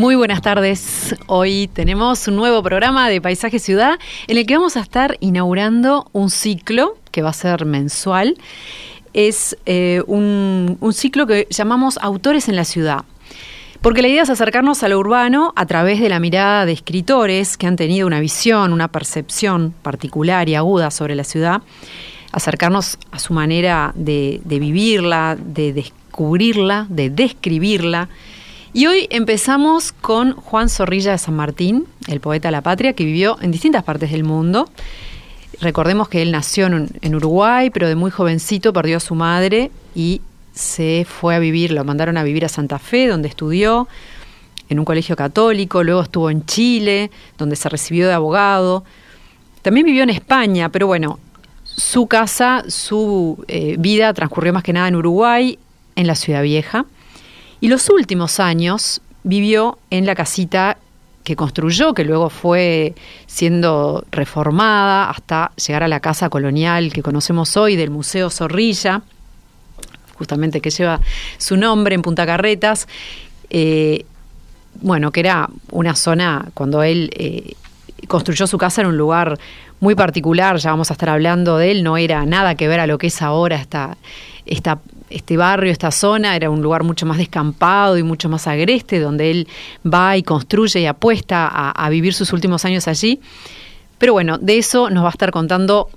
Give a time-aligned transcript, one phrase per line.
[0.00, 1.14] Muy buenas tardes.
[1.26, 6.08] Hoy tenemos un nuevo programa de Paisaje Ciudad en el que vamos a estar inaugurando
[6.12, 8.38] un ciclo que va a ser mensual.
[9.12, 13.04] Es eh, un, ciclo que llamamos Autores en la Ciudad.
[13.82, 17.58] Porque la idea es acercarnos a lo urbano a través de la mirada de escritores
[17.58, 21.60] que han tenido una visión, una percepción particular y aguda sobre la ciudad,
[22.32, 28.08] acercarnos a su manera de vivirla, de descubrirla, de describirla.
[28.72, 33.04] Y hoy empezamos con Juan Zorrilla de San Martín, el poeta de la patria, que
[33.04, 34.68] vivió en distintas partes del mundo.
[35.60, 40.20] Recordemos que él nació en, Uruguay, pero de muy jovencito perdió a su madre y
[40.54, 43.88] se fue a vivir, lo mandaron a vivir a Santa Fe, donde estudió
[44.68, 48.84] en un colegio católico, luego estuvo en Chile, donde se recibió de abogado.
[49.62, 51.18] También vivió en España, pero bueno,
[51.64, 55.58] su casa, su eh, vida transcurrió más que nada en Uruguay,
[55.96, 56.86] en la Ciudad Vieja.
[57.60, 60.78] Y los últimos años vivió en la casita
[61.24, 62.94] que construyó, que luego fue
[63.26, 69.02] siendo reformada hasta llegar a la casa colonial que conocemos hoy del Museo Zorrilla,
[70.14, 71.00] justamente que lleva
[71.36, 72.88] su nombre en Punta Carretas.
[73.50, 74.06] Eh,
[74.80, 77.54] bueno, que era una zona, cuando él eh,
[78.08, 79.38] construyó su casa, en un lugar
[79.80, 82.86] muy particular, ya vamos a estar hablando de él, no era nada que ver a
[82.86, 83.96] lo que es ahora esta,
[84.46, 84.78] esta,
[85.08, 89.30] este barrio, esta zona, era un lugar mucho más descampado y mucho más agreste, donde
[89.30, 89.48] él
[89.84, 93.20] va y construye y apuesta a, a vivir sus últimos años allí.
[93.98, 95.88] Pero bueno, de eso nos va a estar contando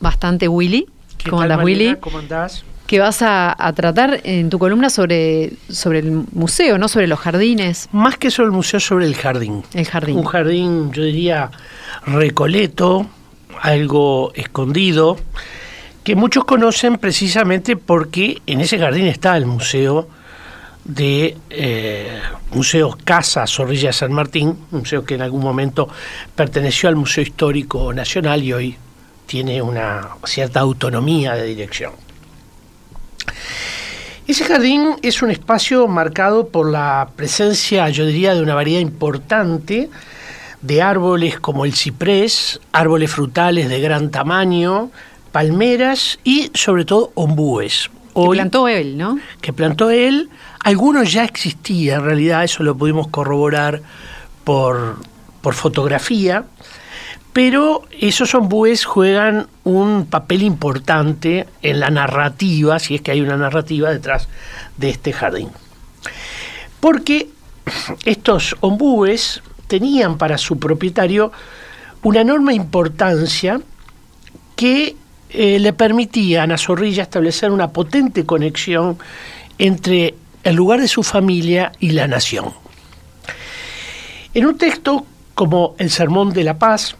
[0.00, 0.86] bastante Willy.
[1.28, 1.96] ¿Cómo andas, Willy?
[1.96, 2.64] ¿Cómo andás?
[2.86, 7.18] Que vas a, a, tratar en tu columna sobre, sobre el museo, no sobre los
[7.18, 7.88] jardines.
[7.92, 9.62] Más que sobre el museo, sobre el jardín.
[9.72, 10.18] El jardín.
[10.18, 11.50] Un jardín, yo diría,
[12.06, 13.06] recoleto,
[13.62, 15.18] algo escondido,
[16.02, 20.08] que muchos conocen precisamente porque en ese jardín está el museo
[20.84, 22.20] de eh,
[22.52, 25.88] Museo Casa Zorrilla San Martín, un museo que en algún momento
[26.34, 28.76] perteneció al Museo Histórico Nacional y hoy
[29.26, 31.92] tiene una cierta autonomía de dirección.
[34.26, 39.90] Ese jardín es un espacio marcado por la presencia, yo diría, de una variedad importante
[40.62, 44.90] de árboles como el ciprés, árboles frutales de gran tamaño,
[45.30, 47.90] palmeras y sobre todo ombúes.
[48.14, 49.18] Hoy, que plantó él, ¿no?
[49.42, 50.30] Que plantó él.
[50.60, 53.82] Algunos ya existían, en realidad eso lo pudimos corroborar
[54.44, 54.96] por,
[55.42, 56.44] por fotografía
[57.34, 63.36] pero esos ombúes juegan un papel importante en la narrativa, si es que hay una
[63.36, 64.28] narrativa detrás
[64.76, 65.48] de este jardín.
[66.78, 67.28] Porque
[68.04, 71.32] estos ombúes tenían para su propietario
[72.04, 73.60] una enorme importancia
[74.54, 74.94] que
[75.30, 78.96] eh, le permitía a Ana Zorrilla establecer una potente conexión
[79.58, 82.52] entre el lugar de su familia y la nación.
[84.34, 86.94] En un texto como el Sermón de la Paz,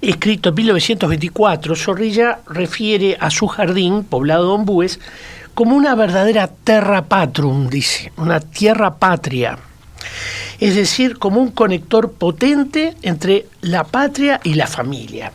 [0.00, 5.00] escrito en 1924, Zorrilla refiere a su jardín, poblado de ombúes,
[5.54, 9.58] como una verdadera terra patrum, dice, una tierra patria.
[10.60, 15.32] Es decir, como un conector potente entre la patria y la familia.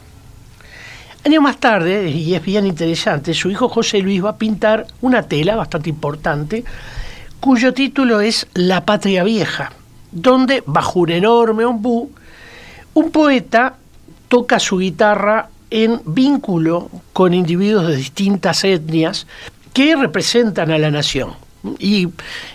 [1.24, 5.24] Años más tarde, y es bien interesante, su hijo José Luis va a pintar una
[5.24, 6.64] tela bastante importante,
[7.40, 9.72] cuyo título es La Patria Vieja,
[10.12, 12.12] donde, bajo un enorme ombú,
[12.94, 13.76] un poeta
[14.32, 19.28] toca su guitarra en vínculo con individuos de distintas etnias
[19.74, 21.34] que representan a la nación.
[21.80, 22.08] Y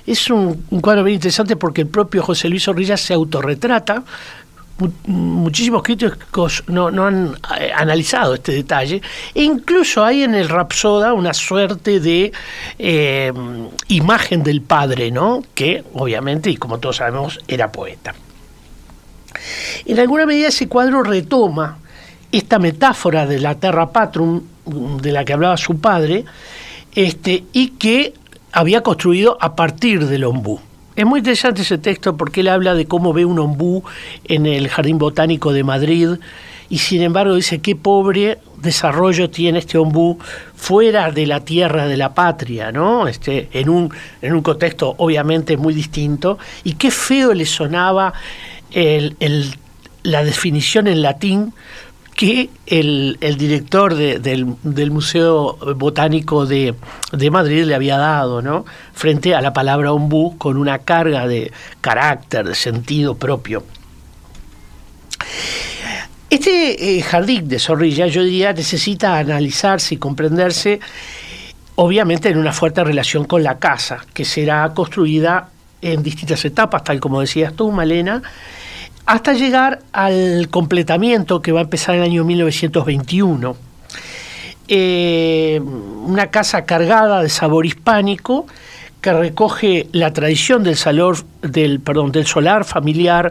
[0.06, 4.02] es un, cuadro bien interesante porque el propio José Luis Zorrilla se autorretrata.
[5.06, 9.02] Muchísimos críticos no, no, han eh, analizado este detalle
[9.34, 12.32] e incluso hay en el Rapsoda una suerte de
[12.78, 13.32] eh,
[13.88, 15.42] imagen del padre, ¿no?
[15.54, 18.14] que obviamente, y como todos sabemos, era poeta.
[19.84, 21.78] En alguna medida ese cuadro retoma
[22.32, 24.42] esta metáfora de la terra patrum
[25.00, 26.24] de la que hablaba su padre
[26.94, 28.14] este, y que
[28.52, 30.60] había construido a partir del ombú.
[30.96, 33.84] Es muy interesante ese texto porque él habla de cómo ve un ombú
[34.24, 36.08] en el Jardín Botánico de Madrid
[36.70, 40.18] y sin embargo dice qué pobre desarrollo tiene este ombú
[40.54, 43.06] fuera de la tierra de la patria, ¿no?
[43.06, 43.92] Este, en, un,
[44.22, 48.14] en un contexto obviamente muy distinto y qué feo le sonaba
[48.70, 49.56] el,
[50.02, 51.52] la definición en latín
[52.16, 56.74] que el, director del, Museo Botánico de,
[57.30, 58.64] Madrid le había dado, ¿no?
[58.94, 61.52] Frente a la palabra ombú con una carga de
[61.82, 63.64] carácter, de sentido propio.
[66.30, 70.80] Este eh, jardín de Zorrilla, yo diría, necesita analizarse y comprenderse,
[71.74, 75.50] obviamente, en una fuerte relación con la casa, que será construida
[75.82, 78.22] en distintas etapas, tal como decías tú, Malena,
[79.06, 83.56] hasta llegar al completamiento que va a empezar en el año 1921.
[84.68, 88.46] Eh, una casa cargada de sabor hispánico
[89.00, 90.76] que recoge la tradición del,
[91.42, 93.30] del, perdón, del solar familiar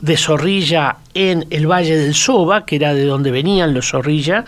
[0.00, 4.44] de Zorrilla en el Valle del Soba, que era de donde venían los Zorrilla.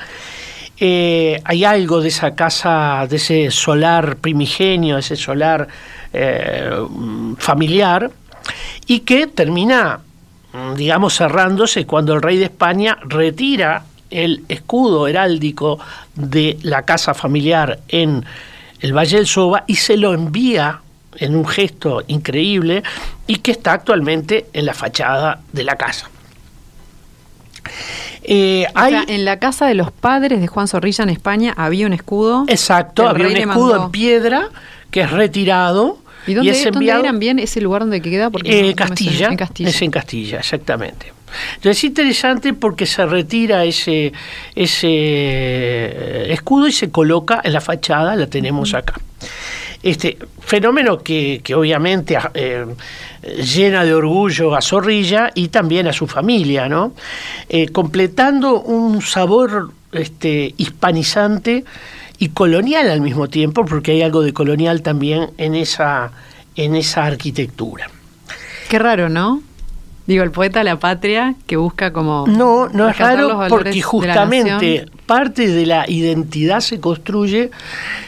[0.79, 5.69] Eh, hay algo de esa casa, de ese solar primigenio, ese solar
[6.13, 6.71] eh,
[7.39, 8.11] familiar,
[8.87, 10.01] y que termina
[10.53, 15.79] Mm, digamos, cerrándose cuando el rey de España retira el escudo heráldico
[16.15, 18.25] de la casa familiar en
[18.81, 20.81] el Valle del Soba y se lo envía
[21.17, 22.83] en un gesto increíble
[23.27, 26.09] y que está actualmente en la fachada de la casa.
[28.23, 28.67] Eh,
[29.09, 32.45] en la casa de los padres de Juan Zorrilla en España había un escudo.
[32.49, 34.49] Exacto, había un escudo en piedra
[34.91, 35.99] que es retirado
[36.29, 38.29] ¿Y dónde, es eran bien ese lugar donde queda?
[38.31, 39.71] Porque eh, Castilla, en Castilla.
[39.71, 41.13] Es en Castilla, exactamente.
[41.57, 44.13] Entonces es interesante porque se retira ese,
[44.55, 48.95] ese eh, escudo y se coloca en la fachada, la tenemos acá.
[49.83, 52.67] Este fenómeno que, obviamente eh,
[53.23, 56.93] llena de orgullo a Zorrilla y también a su familia, ¿no?
[57.73, 61.65] completando un sabor este, hispanizante
[62.19, 66.11] y colonial al mismo tiempo, porque hay algo de colonial también en esa,
[66.57, 67.89] en esa arquitectura.
[68.69, 69.43] Qué raro, ¿no?
[70.07, 72.27] Digo, el poeta de la patria que busca como...
[72.27, 77.51] No, no es raro porque justamente parte de la identidad se construye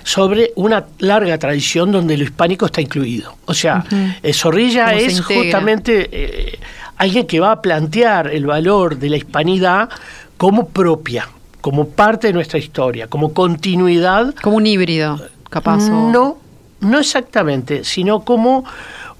[0.02, 3.36] sobre una larga tradición donde lo hispánico está incluido.
[3.44, 3.84] O sea,
[4.22, 6.58] eh, Zorrilla es justamente eh,
[6.96, 9.90] alguien que va a plantear el valor de la hispanidad
[10.38, 11.28] como propia,
[11.60, 14.34] como parte de nuestra historia, como continuidad.
[14.42, 15.88] Como un híbrido, capaz.
[15.88, 16.38] No,
[16.80, 18.64] no exactamente, sino como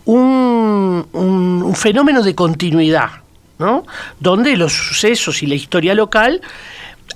[0.07, 3.11] un, un, fenómeno de continuidad,
[3.59, 3.85] ¿no?
[4.19, 6.41] Donde los sucesos y la historia local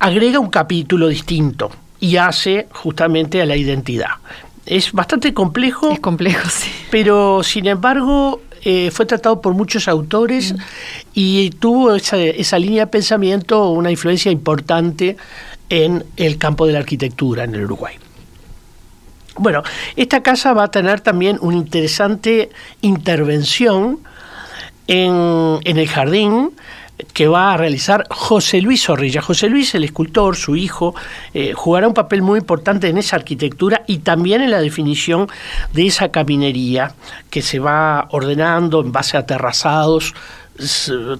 [0.00, 4.10] agrega un capítulo distinto y hace justamente a la identidad.
[4.66, 5.90] Es bastante complejo.
[5.92, 6.70] Es complejo, sí.
[6.90, 10.54] Pero sin embargo eh, fue tratado por muchos autores
[11.12, 15.16] y tuvo esa, esa línea de pensamiento una influencia importante
[15.68, 17.96] en el campo de la arquitectura en el Uruguay.
[19.36, 19.62] Bueno,
[19.96, 22.50] esta casa va a tener también una interesante
[22.80, 24.00] intervención
[24.86, 26.52] en, en el jardín
[27.12, 29.20] que va a realizar José Luis Zorrilla.
[29.20, 30.94] José Luis, el escultor, su hijo,
[31.32, 35.28] eh, jugará un papel muy importante en esa arquitectura y también en la definición
[35.72, 36.94] de esa caminería
[37.30, 40.14] que se va ordenando en base a terrazados,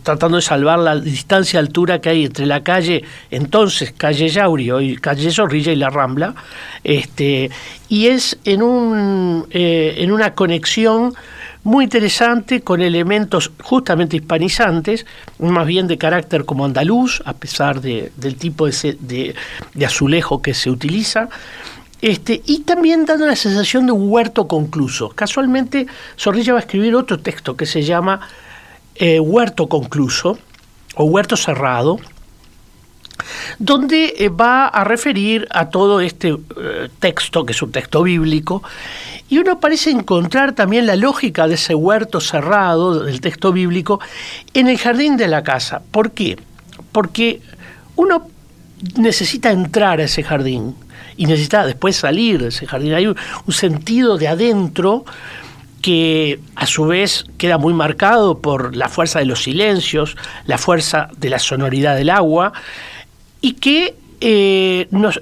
[0.04, 4.96] tratando de salvar la distancia altura que hay entre la calle, entonces calle Yaurio y
[4.96, 6.34] calle Zorrilla y la Rambla,
[6.84, 7.50] este,
[7.88, 11.14] y es en, un, eh, en una conexión
[11.64, 15.06] muy interesante con elementos justamente hispanizantes,
[15.38, 19.34] más bien de carácter como andaluz, a pesar de, del tipo de,
[19.74, 21.28] de, azulejo que se utiliza.
[22.02, 25.08] Este, y también dando la sensación de un huerto concluso.
[25.08, 25.86] Casualmente,
[26.18, 28.20] Zorrilla va a escribir otro texto que se llama
[28.94, 30.38] eh, Huerto Concluso
[30.96, 31.98] o Huerto Cerrado,
[33.58, 38.62] donde eh, va a referir a todo este eh, texto, que es un texto bíblico,
[39.28, 44.00] y uno parece encontrar también la lógica de ese huerto cerrado del texto bíblico
[44.52, 45.82] en el jardín de la casa.
[45.90, 46.38] ¿Por qué?
[46.92, 47.40] Porque
[47.96, 48.28] uno
[48.96, 50.74] necesita entrar a ese jardín
[51.16, 52.94] y necesita después salir de ese jardín.
[52.94, 53.16] Hay un,
[53.48, 55.04] sentido de adentro
[55.80, 60.16] que a su vez queda muy marcado por la fuerza de los silencios,
[60.46, 62.52] la fuerza de la sonoridad del agua,
[63.44, 65.20] y que eh, nos,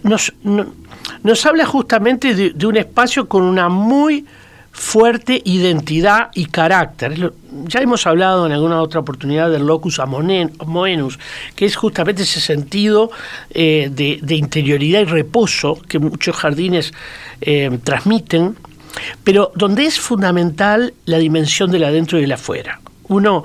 [1.25, 4.25] nos habla justamente de, un espacio con una muy
[4.71, 7.33] fuerte identidad y carácter.
[7.65, 11.19] Ya hemos hablado en alguna otra oportunidad del locus amoenus,
[11.57, 13.11] que es justamente ese sentido
[13.51, 16.93] eh, de, interioridad y reposo que muchos jardines
[17.41, 18.57] eh, transmiten,
[19.25, 22.81] pero donde es fundamental la dimensión del adentro y del afuera.
[23.09, 23.43] Uno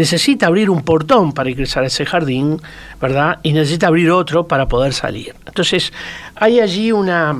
[0.00, 2.58] necesita abrir un portón para ingresar a ese jardín,
[2.98, 3.38] ¿verdad?
[3.42, 5.34] Y necesita abrir otro para poder salir.
[5.46, 5.92] Entonces,
[6.36, 7.38] hay allí una,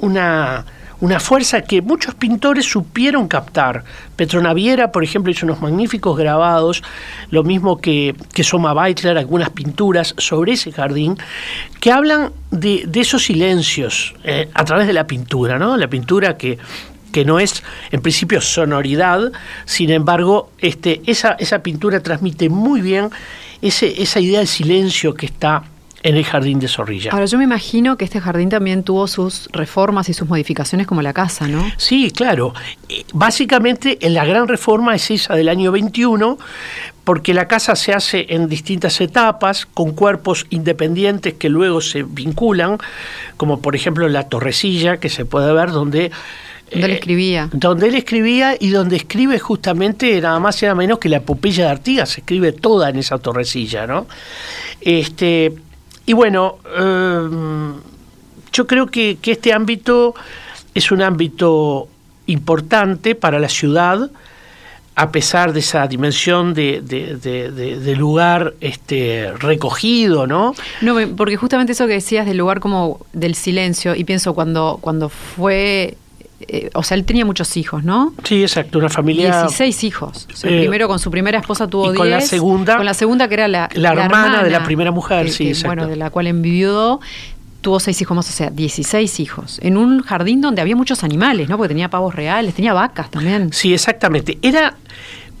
[0.00, 0.66] una,
[1.00, 3.84] una fuerza que muchos pintores supieron captar.
[4.16, 6.82] Petronaviera, por ejemplo, hizo unos magníficos grabados,
[7.30, 11.16] lo mismo que, que Soma Beitler, algunas pinturas sobre ese jardín,
[11.78, 15.76] que hablan de, esos silencios eh, a través de la pintura, ¿no?
[15.76, 16.58] La pintura que
[17.10, 19.32] que no es en principio sonoridad,
[19.64, 23.10] sin embargo, este, esa, esa pintura transmite muy bien
[23.62, 25.64] ese, esa idea del silencio que está
[26.02, 27.10] en el jardín de Zorrilla.
[27.12, 31.02] Ahora, yo me imagino que este jardín también tuvo sus reformas y sus modificaciones como
[31.02, 31.70] la casa, ¿no?
[31.76, 32.54] Sí, claro.
[32.88, 36.38] Eh, básicamente, la gran reforma es esa del año 21,
[37.04, 42.78] porque la casa se hace en distintas etapas, con cuerpos independientes que luego se vinculan,
[43.36, 46.10] como por ejemplo la torrecilla, que se puede ver donde
[46.70, 47.48] donde él eh, escribía.
[47.52, 51.64] Donde él escribía y donde escribe justamente nada más y nada menos que la pupilla
[51.64, 54.06] de Artigas, se escribe toda en esa torrecilla, ¿no?
[54.80, 55.52] Este,
[56.06, 57.74] y bueno, em,
[58.52, 60.14] yo creo que, este ámbito
[60.74, 61.88] es un ámbito
[62.26, 64.10] importante para la ciudad,
[64.94, 70.54] a pesar de esa dimensión de, de, lugar este, recogido, ¿no?
[70.82, 75.08] No, porque justamente eso que decías del lugar como del silencio, y pienso cuando, cuando
[75.08, 75.96] fue
[76.48, 78.14] eh, o sea, él tenía muchos hijos, ¿no?
[78.24, 79.42] Sí, exacto, una familia...
[79.42, 80.26] 16 hijos.
[80.42, 81.98] Eh, primero con su primera esposa tuvo 10.
[81.98, 82.76] con la segunda...
[82.76, 85.68] Con la segunda que era la, la, hermana, de la primera mujer, sí, exacto.
[85.68, 87.00] Bueno, de la cual enviudó
[87.60, 91.48] tuvo seis hijos más, o sea, 16 hijos, en un jardín donde había muchos animales,
[91.50, 91.58] ¿no?
[91.58, 93.52] Porque tenía pavos reales, tenía vacas también.
[93.52, 94.38] Sí, exactamente.
[94.40, 94.76] Era,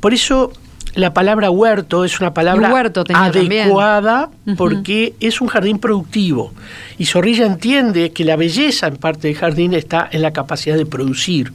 [0.00, 0.52] por eso
[0.94, 2.70] la palabra huerto es una palabra
[3.14, 6.52] adecuada porque es un jardín productivo.
[6.98, 10.86] Y Zorrilla entiende que la belleza en parte del jardín está en la capacidad de
[10.86, 11.52] producir.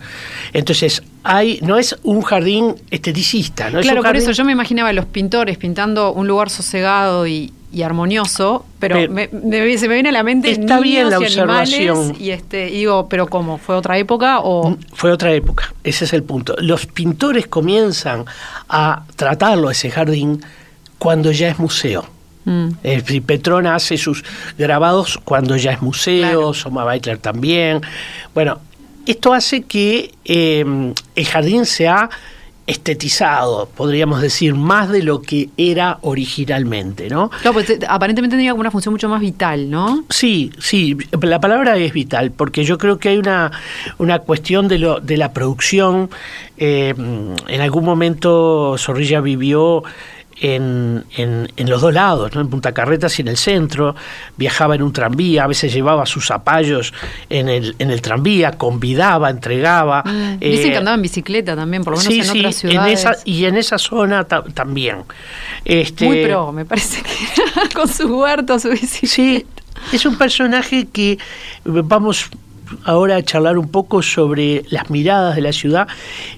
[0.54, 3.70] Entonces, hay, no es un jardín esteticista.
[3.70, 3.82] ¿no?
[3.82, 7.82] Claro, por eso yo me imaginaba a los pintores pintando un lugar sosegado y, y
[7.82, 9.08] armonioso, pero, se
[9.88, 13.76] me viene a la mente está bien la observación y este digo, pero cómo fue
[13.76, 16.56] otra época o mm, fue otra época, ese es el punto.
[16.60, 18.26] Los pintores comienzan
[18.70, 20.42] a tratarlo ese jardín
[20.98, 22.06] cuando ya es museo.
[22.46, 22.70] Mm.
[23.26, 24.24] Petrona hace sus
[24.58, 27.82] grabados cuando ya es museo, Soma Beitler también.
[28.34, 28.60] Bueno,
[29.06, 32.10] esto hace que eh, el jardín sea
[32.68, 37.30] estetizado, podríamos decir, más de lo que era originalmente, ¿no?
[37.30, 40.04] Claro, pues eh, aparentemente tenía una función mucho más vital, ¿no?
[40.10, 43.52] Sí, sí, la palabra es vital, porque yo creo que hay una,
[44.00, 46.10] una cuestión de, lo, de la producción.
[46.58, 49.84] Eh, en algún momento Zorrilla vivió
[50.38, 52.42] en, en, los dos lados, ¿no?
[52.42, 53.96] en Punta Carretas y en el centro,
[54.38, 56.94] viajaba en un tranvía, a veces llevaba sus zapallos
[57.30, 60.04] en el, en el tranvía, convidaba, entregaba.
[60.06, 63.06] Mm, dicen que eh, andaba en bicicleta también, por lo menos en otras ciudades.
[63.26, 65.04] y en esa zona también.
[65.64, 69.08] Este, Muy pro, me parece que con su huerto, su bicicleta.
[69.08, 69.46] Sí,
[69.94, 71.18] es un personaje que
[71.64, 72.30] vamos
[72.84, 75.88] ahora charlar un poco sobre las miradas de la ciudad,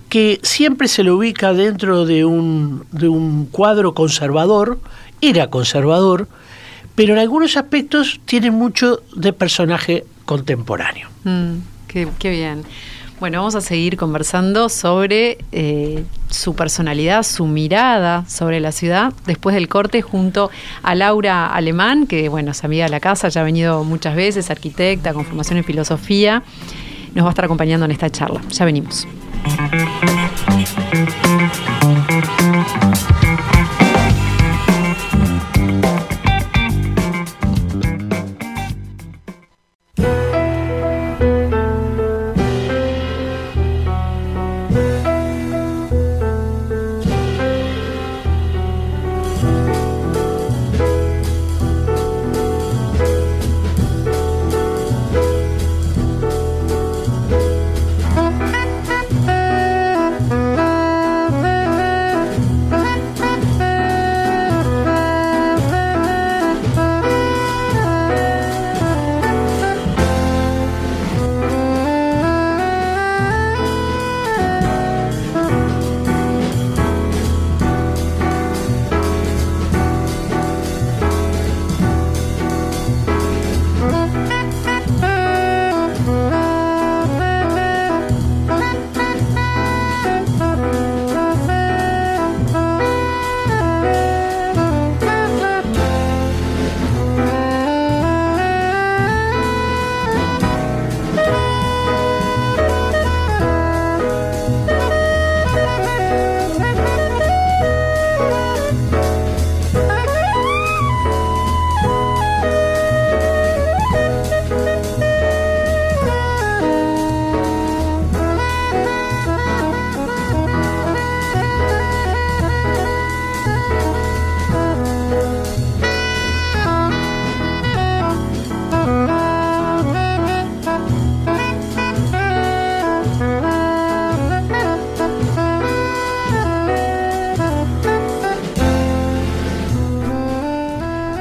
[0.09, 4.79] que siempre se lo ubica dentro de un, de un cuadro conservador,
[5.21, 6.27] era conservador,
[6.95, 11.09] pero en algunos aspectos tiene mucho de personaje contemporáneo.
[11.23, 11.57] Mm,
[11.87, 12.63] qué bien.
[13.19, 19.55] Bueno, vamos a seguir conversando sobre eh, su personalidad, su mirada sobre la ciudad, después
[19.55, 20.51] del corte junto
[20.83, 24.51] a Laura Alemán, que bueno, es amiga de la casa, ya ha venido muchas veces,
[24.51, 26.43] arquitecta, con formación en filosofía,
[27.15, 28.39] nos va a estar acompañando en esta charla.
[28.51, 29.07] Ya venimos.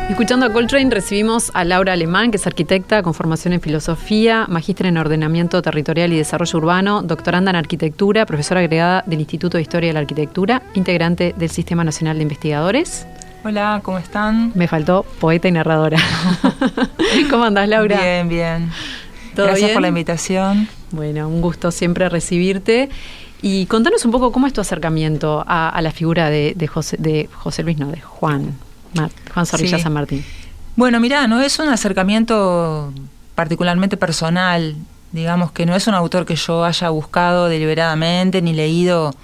[0.08, 4.86] Escuchando a Coltrane recibimos a Laura Alemán, que es arquitecta con formación en filosofía, magíster
[4.86, 9.88] en ordenamiento territorial y desarrollo urbano, doctoranda en arquitectura, profesora agregada del Instituto de Historia
[9.88, 13.04] de la Arquitectura, integrante del Sistema Nacional de Investigadores.
[13.44, 14.52] Hola, ¿cómo están?
[14.54, 15.98] Me faltó poeta y narradora.
[17.30, 18.00] ¿Cómo andás, Laura?
[18.00, 18.70] Bien, bien.
[19.34, 20.68] Gracias por la invitación.
[20.92, 22.90] Bueno, un gusto siempre recibirte.
[23.42, 27.64] Y contanos un poco cómo es tu acercamiento a, la figura de, José, de José
[27.64, 28.54] Luis, no, de Juan,
[29.32, 30.24] Juan Zorrilla San Martín.
[30.76, 32.92] Bueno, mira, no es un acercamiento
[33.34, 34.76] particularmente personal,
[35.12, 39.14] digamos que no es un autor que yo haya buscado deliberadamente ni leído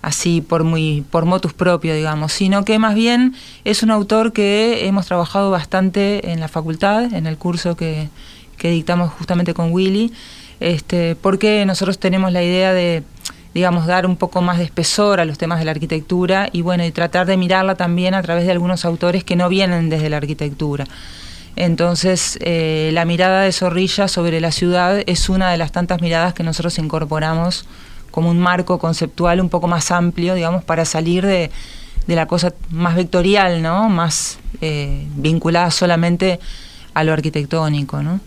[0.00, 3.34] así por muy por motus propio, digamos, sino que más bien
[3.64, 8.08] es un autor que hemos trabajado bastante en la facultad, en el curso que,
[8.56, 10.12] que dictamos justamente con Willy,
[10.60, 13.02] este, porque nosotros tenemos la idea de
[13.54, 16.84] digamos, dar un poco más de espesor a los temas de la arquitectura y bueno,
[16.84, 20.18] y tratar de mirarla también a través de algunos autores que no vienen desde la
[20.18, 20.86] arquitectura.
[21.56, 26.32] Entonces, eh, la mirada de Zorrilla sobre la ciudad es una de las tantas miradas
[26.32, 27.66] que nosotros incorporamos
[28.12, 31.50] como un marco conceptual un poco más amplio, digamos, para salir de,
[32.06, 33.88] la cosa más vectorial, ¿no?
[33.88, 36.38] Más eh, vinculada solamente
[36.94, 38.20] a lo arquitectónico, ¿no?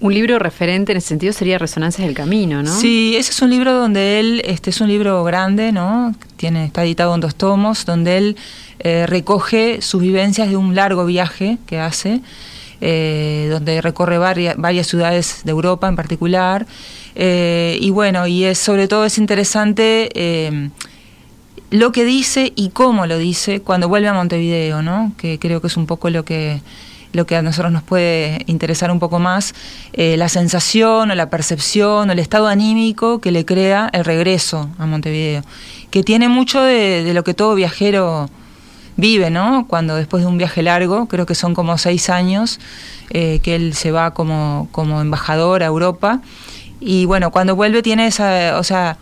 [0.00, 2.72] Un libro referente en ese sentido sería Resonancias del Camino, ¿no?
[2.72, 6.14] Sí, ese es un libro donde él, este es un libro grande, ¿no?
[6.36, 8.36] Tiene, está editado en dos tomos, donde él
[8.78, 12.20] eh, recoge sus vivencias de un largo viaje que hace,
[12.80, 16.64] eh, donde recorre varias, varias ciudades de Europa en particular.
[17.16, 20.10] Eh, y bueno, y es sobre todo es interesante
[21.70, 25.12] lo que dice y cómo lo dice cuando vuelve a Montevideo, ¿no?
[25.18, 26.60] Que creo que es un poco lo que
[27.12, 29.54] lo que a nosotros nos puede interesar un poco más,
[29.92, 34.68] eh, la sensación o la percepción o el estado anímico que le crea el regreso
[34.78, 35.42] a Montevideo,
[35.90, 38.28] que tiene mucho de, lo que todo viajero
[38.96, 39.66] vive, ¿no?
[39.68, 42.60] Cuando después de un viaje largo, creo que son como seis años,
[43.10, 46.20] eh, que él se va como, como embajador a Europa,
[46.80, 48.98] y bueno, cuando vuelve tiene esa, o sea,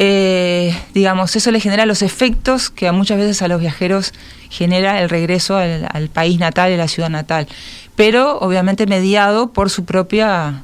[0.00, 4.14] eh, digamos, eso le genera los efectos que a muchas veces a los viajeros
[4.48, 7.46] genera el regreso al, país natal y a la ciudad natal,
[7.96, 10.62] pero obviamente mediado por su propia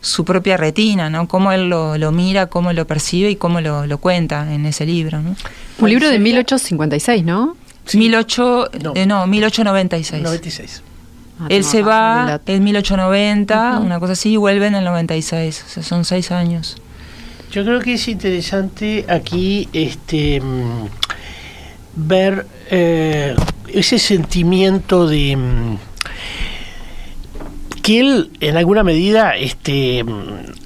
[0.00, 1.26] su propia retina, ¿no?
[1.26, 5.34] Cómo él lo, mira, cómo lo percibe y cómo lo, cuenta en ese libro, ¿no?
[5.80, 7.56] Un libro de 1856, ¿no?
[7.86, 7.98] Sí.
[7.98, 8.92] 18, no.
[8.94, 10.22] Eh, no, 1896.
[10.22, 10.82] 96.
[11.40, 15.68] Ah, él se va en 1890, una cosa así, y vuelve en el 96, o
[15.68, 16.76] sea, son seis años.
[17.50, 20.86] Yo creo que es interesante aquí este mm,
[21.96, 23.34] ver eh,
[23.68, 25.78] ese sentimiento de mm,
[27.82, 30.56] que él en alguna medida este mm,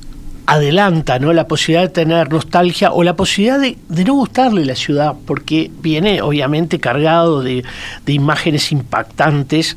[0.46, 1.32] adelanta ¿no?
[1.32, 6.22] la posibilidad de tener nostalgia o la posibilidad de, no gustarle la ciudad, porque viene
[6.22, 7.62] obviamente cargado de,
[8.06, 9.76] imágenes impactantes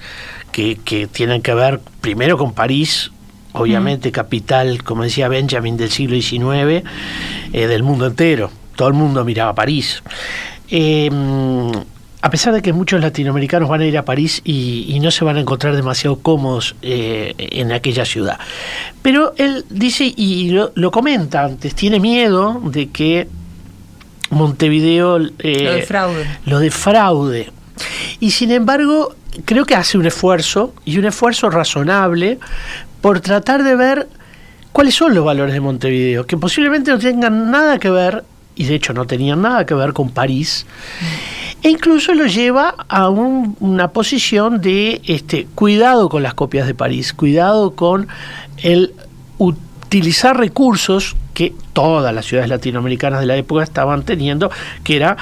[0.51, 3.11] que, que, tienen que ver primero con París,
[3.51, 6.83] obviamente capital, como decía Benjamin, del siglo XIX,
[7.53, 8.49] eh, del mundo entero.
[8.75, 10.01] Todo el mundo miraba a París.
[10.69, 11.71] Em,
[12.23, 15.35] a pesar de que muchos latinoamericanos van a ir a París y, no se van
[15.35, 18.39] a encontrar demasiado cómodos eh, en aquella ciudad.
[19.01, 23.27] Pero él dice, y lo, lo, comenta antes, tiene miedo de que
[24.29, 26.25] Montevideo eh, lo defraude.
[26.45, 27.51] Lo defraude.
[28.21, 32.39] Y sin embargo, creo que hace un esfuerzo, y un esfuerzo razonable,
[33.01, 34.07] por tratar de ver
[34.71, 38.23] cuáles son los valores de Montevideo, que posiblemente no tengan nada que ver,
[38.55, 40.65] y de hecho no tenían nada que ver con París,
[41.63, 47.13] e incluso lo lleva a una posición de este, cuidado con las copias de París,
[47.13, 48.09] cuidado con
[48.57, 48.93] el
[49.37, 54.51] utilizar recursos que todas las ciudades latinoamericanas de la época estaban teniendo,
[54.83, 55.15] que era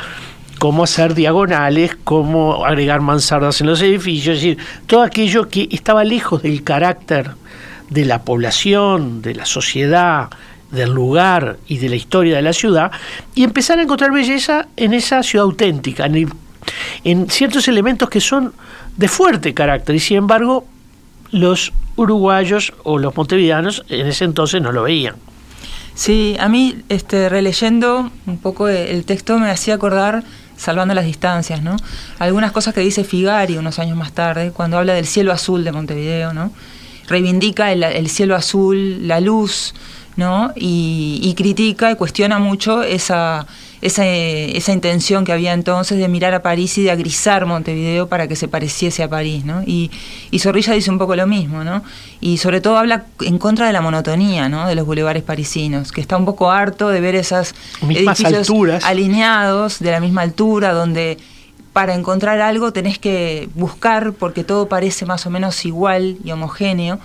[0.58, 6.04] cómo hacer diagonales, cómo agregar mansardas en los edificios, es decir, todo aquello que estaba
[6.04, 7.32] lejos del carácter
[7.90, 10.30] de la población, de la sociedad,
[10.72, 12.92] del lugar y de la historia de la ciudad,
[13.36, 16.10] y empezar a encontrar belleza en esa ciudad auténtica,
[17.04, 18.54] en, ciertos elementos que son
[18.98, 20.66] de fuerte carácter, y sin embargo
[21.32, 25.16] los uruguayos o los montevideanos en ese entonces no lo veían.
[25.94, 30.24] Sí, a mí, este, releyendo un poco el texto, me hacía acordar,
[30.56, 31.76] salvando las distancias, ¿no?
[32.18, 35.72] Algunas cosas que dice Figari unos años más tarde, cuando habla del cielo azul de
[35.72, 36.52] Montevideo, ¿no?
[37.12, 39.76] reivindica el, cielo azul, la luz,
[40.16, 40.52] ¿no?
[40.56, 43.48] Y, critica y cuestiona mucho esa,
[43.82, 48.28] esa, esa, intención que había entonces de mirar a París y de agrisar Montevideo para
[48.28, 49.64] que se pareciese a París, ¿no?
[49.64, 49.90] Y,
[50.30, 51.84] y Zorrilla dice un poco lo mismo, ¿no?
[52.20, 54.68] Y sobre todo habla en contra de la monotonía, ¿no?
[54.68, 58.52] De los bulevares parisinos, que está un poco harto de ver esas edificios
[58.84, 61.18] alineados de la misma altura, donde
[61.74, 67.00] para encontrar algo tenés que buscar porque todo parece más o menos igual y homogéneo.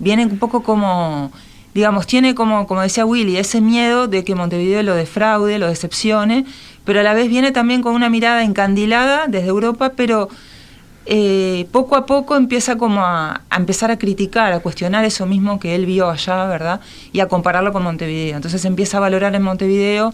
[0.00, 1.32] Viene un poco como,
[1.78, 6.44] digamos, tiene como, como decía Willy, ese miedo de que Montevideo lo defraude, lo decepcione,
[6.84, 10.28] pero a la vez viene también con una mirada encandilada desde Europa, pero
[11.06, 15.60] eh, poco a poco empieza como a, a, empezar a criticar, a cuestionar eso mismo
[15.60, 16.80] que él vio allá, ¿verdad?
[17.12, 18.34] Y a compararlo con Montevideo.
[18.34, 20.12] Entonces empieza a valorar en Montevideo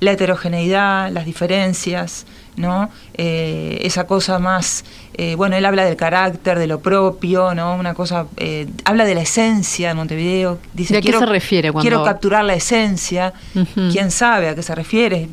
[0.00, 2.24] la heterogeneidad, las diferencias,
[2.56, 2.90] ¿no?
[3.14, 4.84] Eh, esa cosa más,
[5.14, 7.76] eh, bueno, él habla del carácter, de lo propio, ¿no?
[7.76, 10.58] Una cosa, eh, habla de la esencia de Montevideo.
[10.74, 11.88] Dice, ¿De a qué se refiere cuando...
[11.88, 13.32] Quiero capturar la esencia.
[13.74, 15.28] ¿Quién sabe a qué se refiere?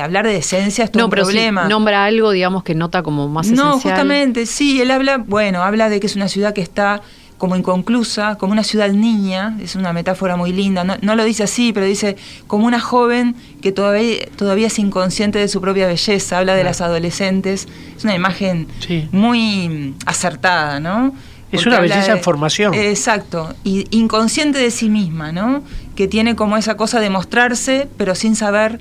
[0.00, 1.64] hablar de esencia es todo no, un pero problema.
[1.64, 3.68] Si nombra algo, digamos, que nota como más esencial.
[3.68, 7.02] No, justamente, sí, él habla, bueno, habla de que es una ciudad que está
[7.38, 11.72] como inconclusa, como una ciudad niña, es una metáfora muy linda, no, lo dice así,
[11.72, 16.54] pero dice como una joven que todavía, todavía es inconsciente de su propia belleza, habla
[16.54, 18.68] de las adolescentes, es una imagen
[19.12, 21.14] muy acertada, ¿no?
[21.52, 22.74] es una belleza en formación.
[22.74, 25.62] Exacto, y inconsciente de sí misma, ¿no?
[25.94, 28.80] Que tiene como esa cosa de mostrarse, pero sin saber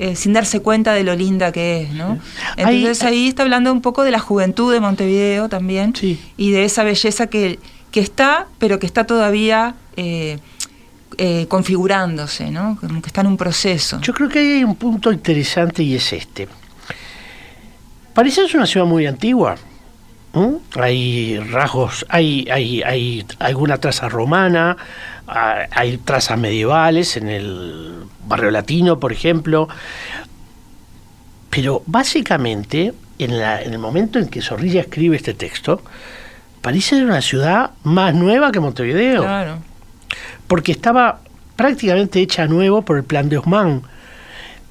[0.00, 2.18] eh, sin darse cuenta de lo linda que es, ¿no?
[2.56, 5.94] Entonces ahí, está hablando un poco de la juventud de Montevideo también
[6.36, 7.60] y de esa belleza que
[7.94, 10.40] que está, pero que está todavía eh,
[11.16, 12.76] eh, configurándose, ¿no?
[12.80, 14.00] Como que está en un proceso.
[14.00, 16.48] Yo creo que hay un punto interesante y es este.
[18.12, 19.54] París es una ciudad muy antigua.
[20.74, 24.76] Hay rasgos, hay, hay, hay alguna traza romana,
[25.28, 29.68] hay trazas medievales en el barrio latino, por ejemplo.
[31.48, 35.80] Pero básicamente, en, la, en el momento en que Zorrilla escribe este texto,
[36.64, 39.20] París era una ciudad más nueva que Montevideo.
[39.22, 39.58] Claro.
[40.46, 41.20] Porque estaba
[41.56, 43.82] prácticamente hecha nuevo por el plan de Osman.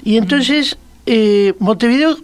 [0.03, 0.75] Y entonces
[1.06, 2.17] eh, Montevideo,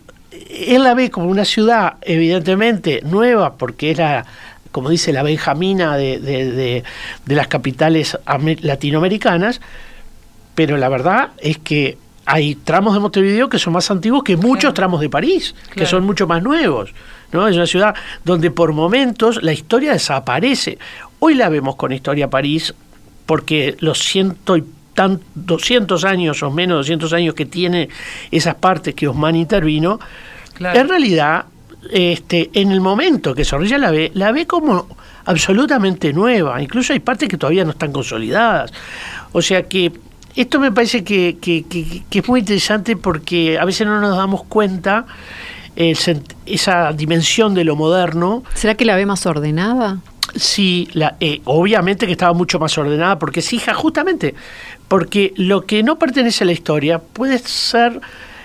[0.50, 4.26] él la ve como una ciudad evidentemente nueva porque era,
[4.72, 6.84] como dice, la Benjamina de, de,
[7.36, 8.18] las capitales
[8.62, 9.62] latinoamericanas,
[10.56, 12.00] pero la verdad es que
[12.32, 16.06] hay tramos de Montevideo que son más antiguos que muchos tramos de París, que son
[16.06, 16.94] mucho más nuevos.
[17.32, 17.48] ¿no?
[17.48, 20.78] Es una ciudad donde por momentos la historia desaparece.
[21.18, 22.76] Hoy la vemos con Historia París
[23.26, 24.64] porque los ciento y
[24.94, 27.90] tan, 200 años o menos 200 años que tiene
[28.30, 30.00] esas partes que Osman intervino,
[30.60, 31.46] en realidad
[31.90, 34.88] este, en el momento que Zorrilla la ve, la ve como
[35.26, 36.62] absolutamente nueva.
[36.62, 38.72] Incluso hay partes que todavía no están consolidadas.
[39.32, 39.92] O sea que
[40.42, 44.44] esto me parece que, que, que, es muy interesante porque a veces no nos damos
[44.44, 45.06] cuenta
[45.76, 48.44] esa dimensión de lo moderno.
[48.54, 50.00] ¿Será que la ve más ordenada?
[50.36, 54.36] Sí, la, eh, obviamente que estaba mucho más ordenada porque es hija, justamente,
[54.88, 58.00] porque lo que no pertenece a la historia puede ser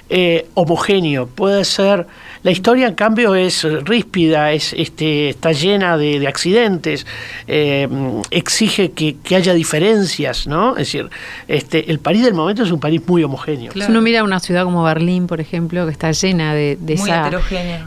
[0.09, 2.07] eh, homogéneo, puede ser
[2.45, 7.07] la historia, en cambio, es ríspida, es, este, está llena de, accidentes,
[7.47, 7.89] eh,
[8.31, 10.73] exige que, haya diferencias, ¿no?
[10.73, 11.09] Es decir,
[11.49, 13.73] este, el París del momento es un París muy homogéneo.
[13.73, 17.31] Si uno mira una ciudad como Berlín, por ejemplo, que está llena de, esa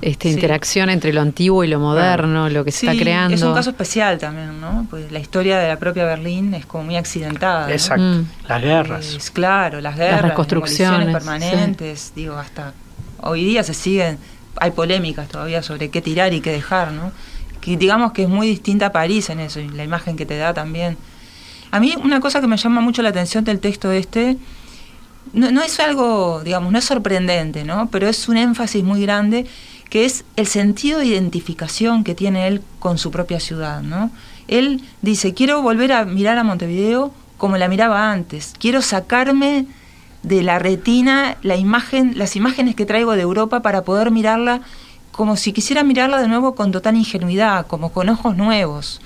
[0.02, 3.36] este, interacción entre lo antiguo y lo moderno, lo que se está creando.
[3.36, 4.88] Es un caso especial también, ¿no?
[4.90, 7.72] Pues la historia de la propia Berlín es como muy accidentada.
[7.72, 8.02] Exacto.
[8.02, 8.26] Mm.
[8.50, 9.32] Las guerras.
[9.32, 12.74] claro, las guerras, las reconstrucciones permanentes, digo, hasta
[13.22, 14.18] hoy día se siguen
[14.60, 17.12] hay polémicas todavía sobre qué tirar y qué dejar, ¿no?
[17.62, 20.38] Que digamos que es muy distinta a París en eso, y la imagen que te
[20.38, 20.98] da también.
[21.72, 24.38] A mí una cosa que me llama mucho la atención del texto este,
[25.34, 27.90] no, no es algo, digamos, no es sorprendente, ¿no?
[27.92, 29.46] Pero es un énfasis muy grande
[29.90, 34.12] que es el sentido de identificación que tiene él con su propia ciudad, ¿no?
[34.48, 39.68] Él dice, quiero volver a mirar a Montevideo como la miraba antes, quiero sacarme
[40.24, 44.62] de la retina la imagen, las imágenes que traigo de Europa para poder mirarla
[45.12, 49.02] como si quisiera mirarla de nuevo con total ingenuidad, como con ojos nuevos.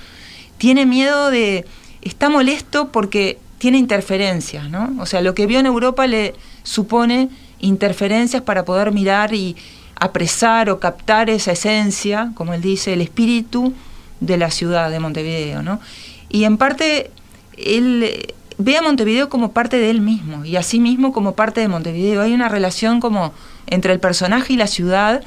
[0.58, 1.64] Tiene miedo de...
[2.02, 4.92] está molesto porque tiene interferencias, ¿no?
[4.98, 9.56] O sea, lo que vio en Europa le supone interferencias para poder mirar y
[9.94, 13.72] apresar o captar esa esencia, como él dice, el espíritu
[14.20, 15.80] de la ciudad de Montevideo, ¿no?
[16.28, 17.10] Y en parte
[17.56, 21.60] él ve a Montevideo como parte de él mismo y a sí mismo como parte
[21.60, 22.22] de Montevideo.
[22.22, 23.32] Hay una relación como
[23.66, 25.22] entre el personaje y la ciudad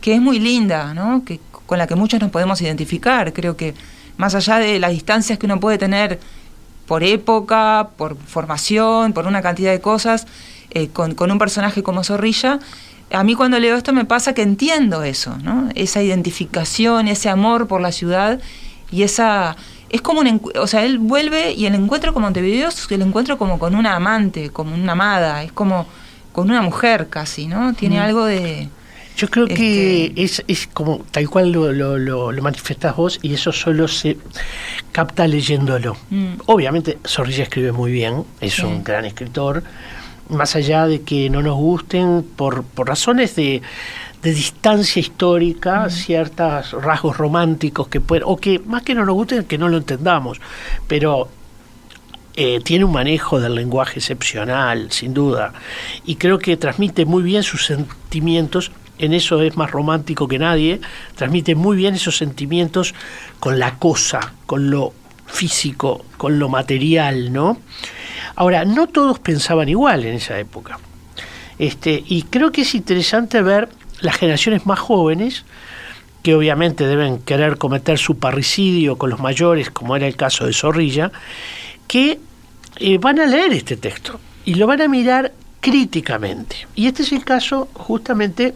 [0.00, 1.24] que es muy linda, ¿no?
[1.24, 3.32] que, con la que muchos nos podemos identificar.
[3.32, 3.74] Creo que
[4.16, 6.20] más allá de las distancias que uno puede tener
[6.86, 10.26] por época, por formación, por una cantidad de cosas,
[10.70, 12.58] eh, con, con, un personaje como Zorrilla,
[13.12, 15.68] a mí cuando leo esto me pasa que entiendo eso, ¿no?
[15.74, 18.40] esa identificación, ese amor por la ciudad
[18.90, 19.56] y esa
[19.90, 23.36] es como un o sea, él vuelve y el encuentro con Montevideo es el encuentro
[23.38, 25.86] como con una amante, como una amada, es como
[26.32, 27.74] con una mujer casi, ¿no?
[27.74, 28.68] Tiene algo de
[29.16, 33.18] Yo creo que Este- es, es como tal cual lo, lo, lo, lo manifestás vos
[33.20, 34.16] y eso solo se
[34.92, 35.96] capta leyéndolo.
[36.10, 36.34] Mm.
[36.46, 38.62] Obviamente Zorrilla escribe muy bien, es Sí.
[38.62, 39.62] un gran escritor,
[40.28, 43.60] más allá de que no nos gusten por, por razones de,
[44.22, 45.90] de distancia histórica, Mm.
[45.90, 49.78] ciertos rasgos románticos que pueden, o que más que no nos gusten, que no lo
[49.78, 50.40] entendamos,
[50.86, 51.28] pero
[52.36, 55.52] eh, tiene un manejo del lenguaje excepcional, sin duda,
[56.06, 60.80] y creo que transmite muy bien sus sentimientos, en eso es más romántico que nadie,
[61.16, 62.94] transmite muy bien esos sentimientos
[63.40, 64.92] con la cosa, con lo
[65.26, 67.58] físico, con lo material, ¿no?
[68.36, 70.78] Ahora, no todos pensaban igual en esa época.
[71.58, 73.68] Este, y creo que es interesante ver
[74.00, 75.44] las generaciones más jóvenes,
[76.22, 80.52] que obviamente deben querer cometer su parricidio con los mayores, como era el caso de
[80.52, 81.10] Zorrilla,
[81.86, 82.20] que
[82.76, 86.66] eh, van a leer este texto y lo van a mirar críticamente.
[86.74, 88.54] Y este es el caso justamente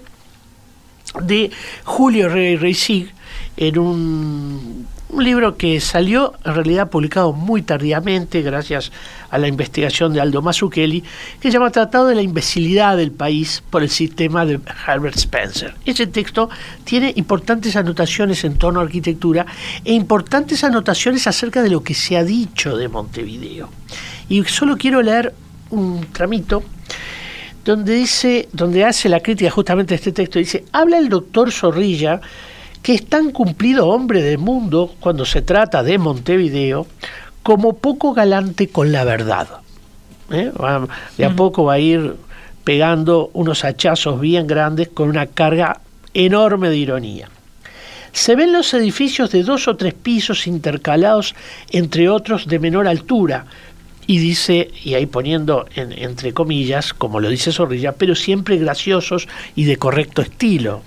[1.22, 1.50] de
[1.84, 3.12] Julio Rey Reisig
[3.56, 8.90] en un, un libro que salió en realidad publicado muy tardíamente gracias
[9.30, 11.02] a la investigación de Aldo Mazzucchelli
[11.40, 15.74] que se llama Tratado de la imbecilidad del país por el sistema de Herbert Spencer.
[15.86, 16.50] Ese texto
[16.82, 19.46] tiene importantes anotaciones en torno a arquitectura
[19.84, 23.68] e importantes anotaciones acerca de lo que se ha dicho de Montevideo.
[24.28, 25.32] Y solo quiero leer
[25.70, 26.64] un tramito
[27.64, 32.20] donde dice, donde hace la crítica justamente de este texto, dice, habla el doctor Zorrilla,
[32.84, 36.86] que es tan cumplido hombre del mundo cuando se trata de Montevideo,
[37.42, 39.48] como poco galante con la verdad.
[40.30, 40.50] ¿Eh?
[40.52, 40.86] Va-
[41.18, 42.14] De a poco va a ir
[42.62, 45.80] pegando unos hachazos bien grandes con una carga
[46.14, 47.28] enorme de ironía.
[48.12, 51.34] Se ven los edificios de dos o tres pisos intercalados
[51.72, 53.46] entre otros de menor altura,
[54.06, 59.26] y dice, y ahí poniendo en- entre comillas, como lo dice Zorrilla, pero siempre graciosos
[59.56, 60.82] y de correcto estilo.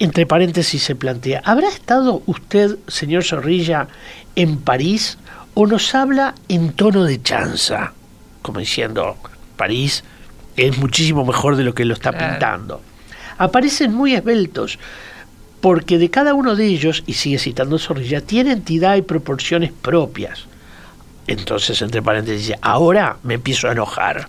[0.00, 3.86] Entre paréntesis se plantea, ¿habrá estado usted, señor Zorrilla,
[4.34, 5.18] en París
[5.52, 7.92] o nos habla en tono de chanza?
[8.40, 9.18] Como diciendo,
[9.58, 10.02] París
[10.56, 12.80] es muchísimo mejor de lo que lo está pintando.
[13.36, 14.78] Aparecen muy esbeltos,
[15.60, 20.46] porque de cada uno de ellos, y sigue citando Zorrilla, tiene entidad y proporciones propias.
[21.26, 24.28] Entonces, entre paréntesis, ahora me empiezo a enojar.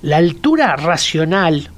[0.00, 1.72] La altura racional,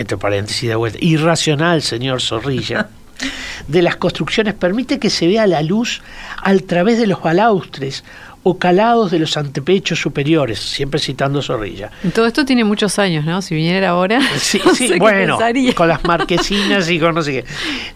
[0.00, 2.88] entre paréntesis de vuelta, irracional, señor Zorrilla,
[3.68, 6.02] de las construcciones permite que se vea la luz
[6.42, 8.04] al través de los balaustres
[8.48, 11.90] o calados de los antepechos superiores, siempre citando Zorrilla.
[12.14, 13.42] Todo esto tiene muchos años, ¿no?
[13.42, 15.36] Si viniera ahora, Sí, no sí, sé bueno,
[15.74, 17.44] con las marquesinas y con no sé qué.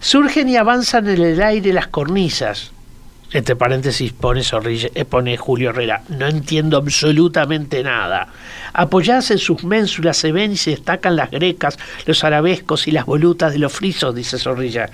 [0.01, 2.71] Surgen y avanzan en el aire las cornisas.
[3.33, 6.03] Entre paréntesis pone, eh, pone Julio Herrera.
[6.09, 8.27] No entiendo absolutamente nada.
[8.73, 13.05] Apoyadas en sus ménsulas se ven y se destacan las grecas, los arabescos y las
[13.05, 14.89] volutas de los frisos, dice Zorrilla.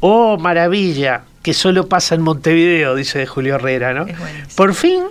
[0.00, 4.06] Oh, maravilla, que solo pasa en Montevideo, dice Julio Herrera, ¿no?
[4.54, 5.04] Por fin,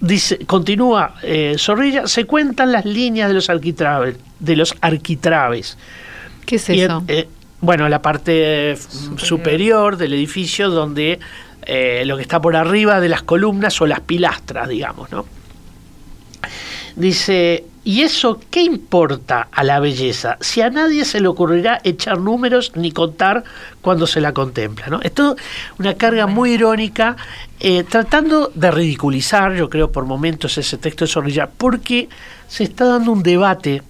[0.00, 5.78] dice, continúa eh, Zorrilla, se cuentan las líneas de los arquitraves, de los arquitraves.
[6.44, 7.04] ¿Qué es Y, eso?
[7.08, 7.28] eh,
[7.64, 8.76] bueno, la parte eh,
[9.16, 9.96] superior.
[9.96, 11.18] del edificio donde
[11.66, 15.24] eh, lo que está por arriba de las columnas o las pilastras, digamos, ¿no?
[16.96, 20.36] Dice, ¿y eso qué importa a la belleza?
[20.40, 23.42] Si a nadie se le ocurrirá echar números ni contar
[23.80, 25.00] cuando se la contempla, ¿no?
[25.02, 25.36] Esto
[25.78, 27.16] una carga muy irónica,
[27.58, 32.08] eh, tratando de ridiculizar, yo creo, por momentos ese texto de Zorrilla, porque
[32.46, 33.82] se está dando un debate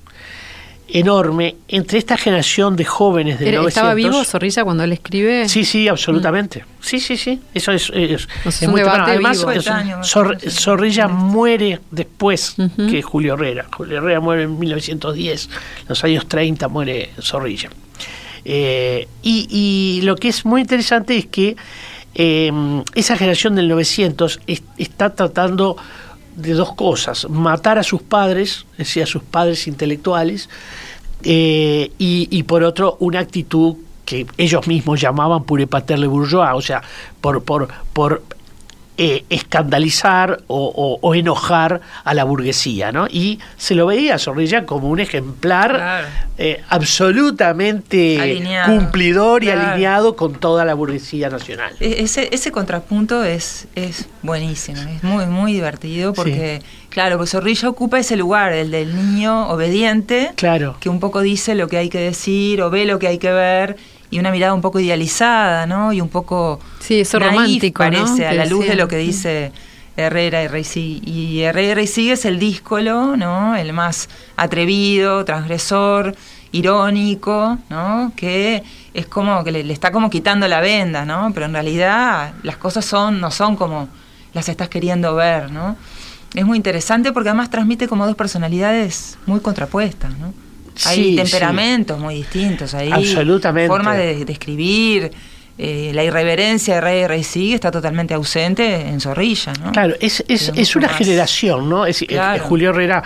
[0.94, 3.68] enorme entre esta generación de jóvenes del Era- 900.
[3.76, 5.48] ¿Estaba vivo Zorrilla cuando él escribe?
[5.48, 6.64] Sí, sí, absolutamente.
[6.80, 7.40] Sí, sí, sí.
[7.52, 8.28] Eso es, es-
[8.68, 9.04] muy temprano.
[9.06, 9.50] Además, vivo.
[9.50, 10.50] es- Coetáneo, Zor- bastante.
[10.50, 12.54] Zorrilla muere después
[12.88, 13.66] que Julio Herrera.
[13.76, 15.46] Julio Herrera muere en 1910.
[15.46, 17.70] En los años 30 muere Zorrilla.
[18.44, 21.56] Eh, y, y lo que es muy interesante es que
[22.14, 22.52] eh,
[22.94, 25.76] esa generación del 900 es- está tratando
[26.36, 30.48] de dos cosas, matar a sus padres, es decir, a sus padres intelectuales,
[31.24, 36.60] eh, y, y por otro una actitud que ellos mismos llamaban pure paterle bourgeois, o
[36.60, 36.82] sea,
[37.20, 38.22] por, por, por
[38.96, 43.06] eh, escandalizar o, o- o enojar a la burguesía, ¿no?
[43.10, 46.06] Y se lo veía a Zorrilla como un ejemplar Claro.
[46.38, 48.76] eh, absolutamente Alineado.
[48.78, 51.72] cumplidor y alineado con toda la burguesía nacional.
[51.80, 57.68] E- Ese, ese contrapunto es, es buenísimo, es muy, muy divertido porque, claro, pues Zorrilla
[57.68, 60.76] ocupa ese lugar, el del niño obediente, Claro.
[60.80, 63.32] que un poco dice lo que hay que decir o ve lo que hay que
[63.32, 63.76] ver
[64.14, 65.92] y una mirada un poco idealizada, ¿no?
[65.92, 67.90] Y un poco Sí, eso naif, romántico, ¿no?
[67.90, 69.50] parece, a Que la luz de lo que dice
[69.96, 71.10] Herrera y Rey Sigue.
[71.10, 73.56] Y Herrera y es el díscolo, ¿no?
[73.56, 76.14] El más atrevido, transgresor,
[76.52, 78.12] irónico, ¿no?
[78.14, 78.62] Que
[78.94, 81.32] es como que le, está como quitando la venda, ¿no?
[81.34, 83.88] Pero en realidad las cosas son, no son como
[84.32, 85.74] las estás queriendo ver, ¿no?
[86.34, 90.43] Es muy interesante porque además transmite como dos personalidades muy contrapuestas, ¿no?
[90.86, 92.90] Hay temperamentos muy distintos ahí.
[92.90, 93.68] Absolutamente.
[93.68, 95.10] Formas de, escribir.
[95.56, 99.70] Eh, la irreverencia de Rey Rey sigue está totalmente ausente en Zorrilla, ¿no?
[99.70, 101.86] Claro, es, es, es una generación, ¿no?
[101.86, 102.04] Es,
[102.42, 103.04] Julio Herrera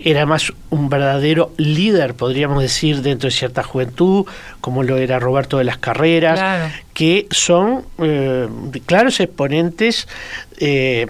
[0.00, 4.26] era más un verdadero líder, podríamos decir, dentro de cierta juventud,
[4.60, 8.48] como lo era Roberto de las Carreras, que son eh,
[8.86, 10.06] claros exponentes
[10.58, 11.06] eh,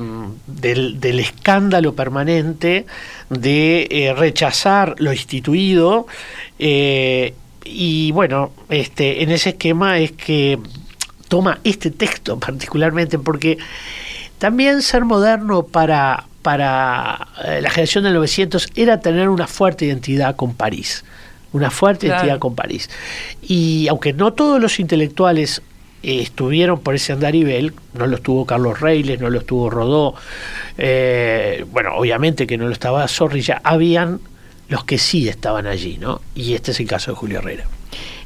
[0.46, 2.86] del, escándalo permanente
[3.30, 6.06] de eh, rechazar lo instituido.
[6.58, 10.58] y bueno, este, en ese esquema es que
[11.28, 13.58] toma este texto particularmente, porque
[14.38, 20.34] también ser moderno para para eh, la generación del 900 era tener una fuerte identidad
[20.34, 21.04] con París,
[21.52, 22.88] una fuerte identidad con París.
[23.42, 25.60] Y aunque no todos los intelectuales
[26.02, 30.14] eh, estuvieron por ese andarivel, no lo estuvo Carlos Reyles, no lo estuvo Rodó,
[30.76, 34.20] eh, bueno, obviamente que no lo estaba Zorrilla, habían
[34.68, 36.20] los que sí estaban allí, ¿no?
[36.34, 37.64] Y este es el caso de Julio Herrera.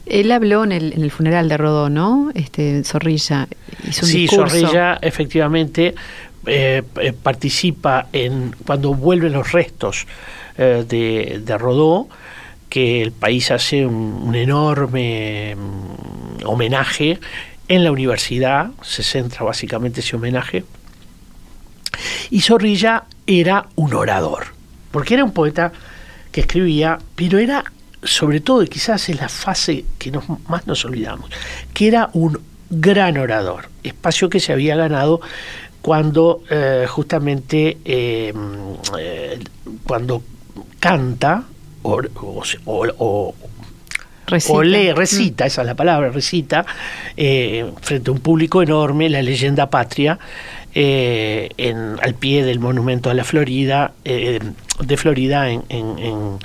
[0.04, 2.30] Él habló en el, en el funeral de Rodó, ¿no?
[2.34, 3.46] Este, Zorrilla.
[3.88, 5.94] Hizo sí, Zorrilla, efectivamente,
[6.44, 10.06] eh, eh, participa en cuando vuelven los restos
[10.56, 12.08] de, de, Rodó,
[12.68, 17.18] que el país hace un, enorme mm, homenaje
[17.72, 20.62] en la universidad, se centra básicamente ese homenaje,
[22.28, 24.48] y Zorrilla era un orador,
[24.90, 25.72] porque era un poeta
[26.30, 27.64] que escribía, pero era
[28.02, 30.12] sobre todo, y quizás es la fase que
[30.48, 31.30] más nos olvidamos,
[31.72, 35.22] que era un gran orador, espacio que se había ganado
[35.80, 38.34] cuando eh, justamente eh,
[38.98, 39.40] eh,
[39.86, 40.22] cuando
[40.78, 41.44] canta
[41.82, 43.34] o,
[44.26, 44.62] recita.
[44.62, 46.64] lee, recita, esa es la palabra, recita,
[47.14, 50.18] frente a un público enorme, la leyenda patria,
[50.74, 56.38] en, al pie del monumento a la Florida, de Florida en,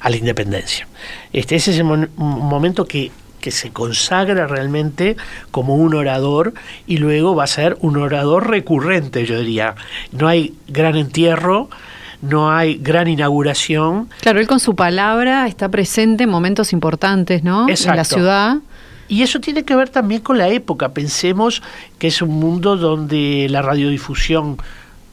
[0.00, 0.88] a la independencia.
[1.32, 3.10] Este, ese es el momento que
[3.44, 5.18] que se consagra realmente
[5.50, 6.54] como un orador
[6.86, 9.74] y luego va a ser un orador recurrente, yo diría.
[10.12, 11.68] No hay gran entierro,
[12.28, 14.08] no hay gran inauguración.
[14.20, 17.68] Claro, él con su palabra está presente en momentos importantes, ¿no?
[17.68, 18.56] En la ciudad.
[19.08, 20.90] Y eso tiene que ver también con la época.
[20.90, 21.62] Pensemos
[21.98, 24.56] que es un mundo donde la radiodifusión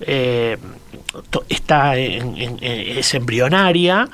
[0.02, 0.58] eh,
[1.50, 4.08] está en, es embrionaria,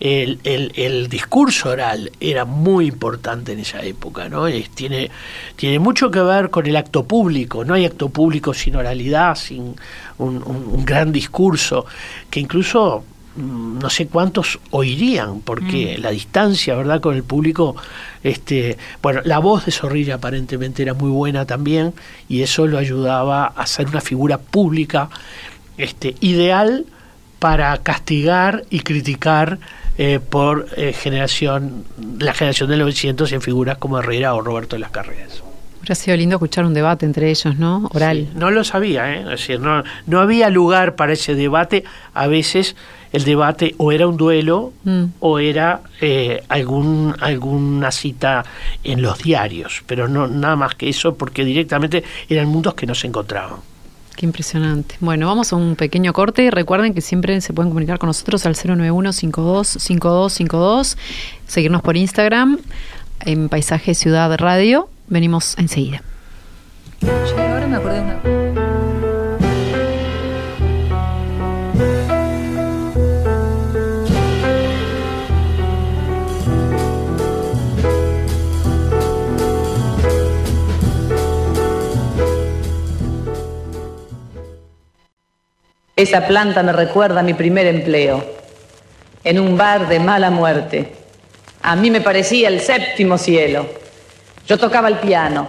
[0.00, 4.46] el, discurso oral era muy importante en esa época, ¿no?
[4.74, 5.10] tiene,
[5.56, 9.74] tiene mucho que ver con el acto público, no hay acto público sin oralidad, sin
[10.18, 11.86] un, gran discurso,
[12.28, 13.04] que incluso
[13.36, 16.02] mm, no sé cuántos oirían, porque mm.
[16.02, 17.76] la distancia, ¿verdad?, con el público,
[18.22, 21.94] este, bueno, la voz de Zorrilla aparentemente era muy buena también,
[22.28, 25.08] y eso lo ayudaba a ser una figura pública
[25.78, 26.86] este, ideal
[27.38, 29.58] para castigar y criticar
[29.98, 31.84] eh, por eh, generación,
[32.18, 35.42] la generación de 900 en figuras como Herrera o Roberto de las Carreras.
[35.80, 37.90] Hubiera sido lindo escuchar un debate entre ellos, ¿no?
[37.92, 38.28] Oral.
[38.36, 39.22] no lo sabía, ¿eh?
[39.22, 41.82] Es decir, no, no había lugar para ese debate.
[42.14, 42.76] A veces
[43.12, 45.04] el debate o era un duelo mm.
[45.20, 48.44] o era eh, algún, alguna cita
[48.84, 52.94] en los diarios, pero no nada más que eso, porque directamente eran mundos que no
[52.94, 53.58] se encontraban.
[54.16, 54.96] Qué impresionante.
[55.00, 56.50] Bueno, vamos a un pequeño corte.
[56.50, 60.96] Recuerden que siempre se pueden comunicar con nosotros al 091-525252.
[61.46, 62.58] Seguirnos por Instagram
[63.20, 64.88] en Paisaje Ciudad Radio.
[65.08, 66.02] Venimos enseguida.
[67.02, 68.41] ahora me acordé de una...
[86.02, 88.24] Esa planta me recuerda a mi primer empleo,
[89.22, 90.94] en un bar de mala muerte.
[91.62, 93.66] A mí me parecía el séptimo cielo.
[94.48, 95.46] Yo tocaba el piano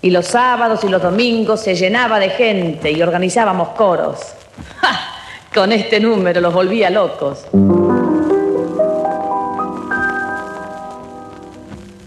[0.00, 4.18] y los sábados y los domingos se llenaba de gente y organizábamos coros.
[5.54, 7.46] Con este número los volvía locos.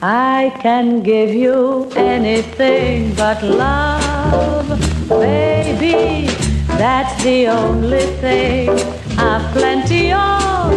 [0.02, 4.78] I can give you anything but love,
[5.08, 6.45] baby.
[6.78, 8.70] That's the only thing
[9.18, 10.72] I've plenty of,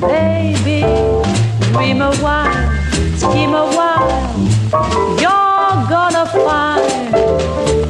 [0.00, 0.82] baby.
[1.72, 2.52] Dream a while,
[3.16, 4.12] scheme a while.
[5.22, 7.14] You're gonna find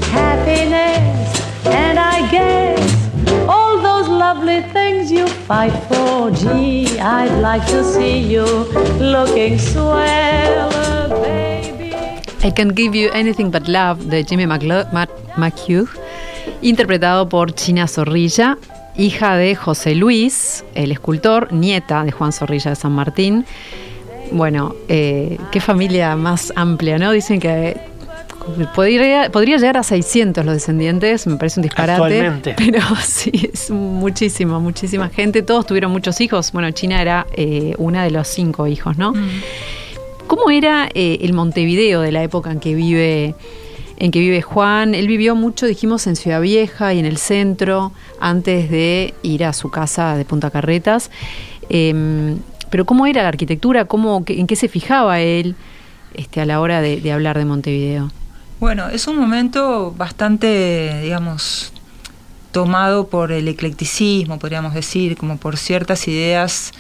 [0.05, 2.81] happiness, and I guess
[3.49, 8.45] all those lovely things you fight for Gee, I'd like to see you
[8.99, 10.71] looking swell,
[11.23, 11.93] baby.
[12.45, 15.89] I Can Give You Anything But Love the Jimmy McHugh,
[16.63, 18.57] interpretado por China Zorrilla,
[18.97, 23.45] hija de José Luis, el escultor, nieta de Juan Zorrilla de San Martín.
[24.31, 27.13] Bueno, eh, qué familia más amplia, ¿no?
[27.13, 27.77] Dicen que
[28.75, 32.55] podría, podría llegar a 600 los descendientes, me parece un disparate.
[32.57, 35.43] Pero sí, es muchísima, muchísima gente.
[35.43, 36.53] Todos tuvieron muchos hijos.
[36.53, 39.13] Bueno, China era eh, una de los cinco hijos, ¿no?
[39.13, 39.43] Mm.
[40.27, 43.35] ¿Cómo era eh, el Montevideo de la época en que vive
[43.97, 44.95] en que vive Juan?
[44.95, 49.53] Él vivió mucho, dijimos, en Ciudad Vieja y en el centro antes de ir a
[49.53, 51.11] su casa de Punta Carretas.
[51.69, 52.39] Em,
[52.71, 53.85] pero ¿cómo era la arquitectura?
[53.85, 55.55] ¿Cómo, ¿En qué se fijaba él
[56.15, 58.11] este, a la hora de hablar de Montevideo?
[58.63, 61.73] Bueno, es un momento bastante, digamos,
[62.53, 66.71] tomado por el eclecticismo, podríamos decir, como por ciertas ideas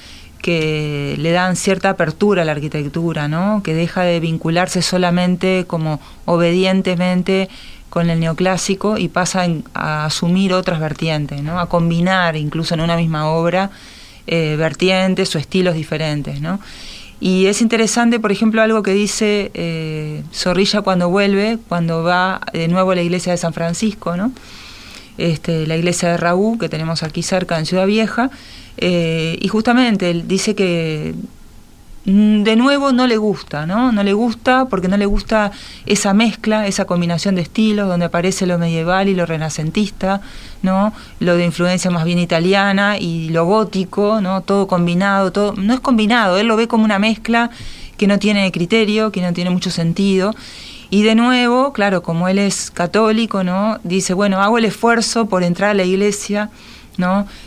[0.43, 3.63] que le dan cierta apertura a la arquitectura, ¿no?
[3.63, 7.49] que deja de vincularse solamente como obedientemente
[7.89, 11.61] con el neoclásico y pasa a asumir otras vertientes, ¿no?
[11.61, 13.71] a combinar incluso en una misma obra
[14.27, 16.41] eh, vertientes o estilos diferentes.
[16.41, 16.59] ¿no?
[17.21, 22.67] Y es interesante, por ejemplo, algo que dice eh, Zorrilla cuando vuelve, cuando va de
[22.67, 24.33] nuevo a la iglesia de San Francisco, ¿no?
[25.19, 28.33] Este, la iglesia de Raúl, que tenemos aquí cerca en Ciudad Vieja,
[28.79, 31.15] eh, y justamente él dice que
[32.05, 33.93] Mm, de nuevo no le gusta, ¿no?
[33.93, 35.53] No le gusta porque no le gusta
[35.87, 40.21] esa mezcla, esa combinación de estilos donde aparece lo medieval y lo renacentista,
[40.63, 40.93] ¿no?
[41.21, 44.41] Lo de influencia más bien italiana y lo gótico, ¿no?
[44.41, 47.51] Todo combinado, todo no es combinado, él lo ve como una mezcla
[47.97, 50.35] que no tiene criterio, que no tiene mucho sentido.
[50.91, 53.79] Y de nuevo, claro, como él es católico, ¿no?
[53.85, 56.51] Dice, bueno, hago el esfuerzo por entrar a la iglesia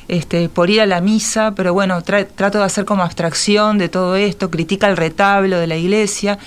[0.08, 4.16] Este, por ir a la misa, pero bueno, trato de hacer como abstracción de todo
[4.16, 6.38] esto, critica el retablo de la iglesia.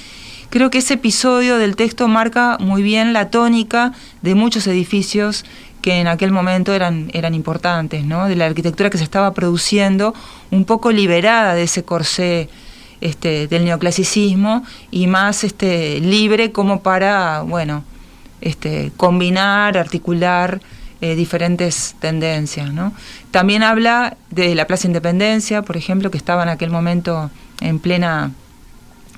[0.51, 3.93] Creo que ese episodio del texto marca muy bien la tónica
[4.23, 5.45] de muchos edificios
[5.83, 8.27] que en aquel momento eran, eran importantes, ¿no?
[8.29, 10.15] de la arquitectura que se estaba produciendo,
[10.51, 12.49] un poco liberada de ese corsé
[13.01, 17.85] este, del neoclasicismo y más este, libre como para, bueno,
[18.41, 20.61] este, combinar, articular
[21.01, 22.73] eh, diferentes tendencias.
[22.73, 22.93] ¿no?
[23.31, 27.31] También habla de la Plaza Independencia, por ejemplo, que estaba en aquel momento
[27.61, 28.33] en plena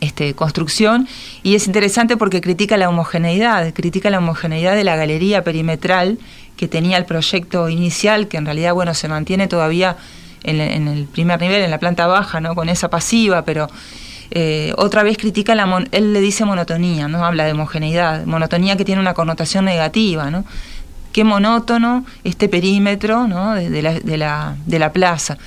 [0.01, 1.07] este, construcción
[1.43, 6.19] y es interesante porque critica la homogeneidad, critica la homogeneidad de la galería perimetral
[6.57, 9.97] que tenía el proyecto inicial, que en realidad bueno se mantiene todavía
[10.43, 12.55] en, el primer nivel, en la planta baja, ¿no?
[12.55, 13.69] con esa pasiva, pero
[14.31, 18.85] eh, otra vez critica la él le dice monotonía, no habla de homogeneidad, monotonía que
[18.85, 20.45] tiene una connotación negativa, ¿no?
[21.13, 23.55] Qué monótono este perímetro ¿no?
[23.55, 25.39] de, la, de, la, de, la, plaza.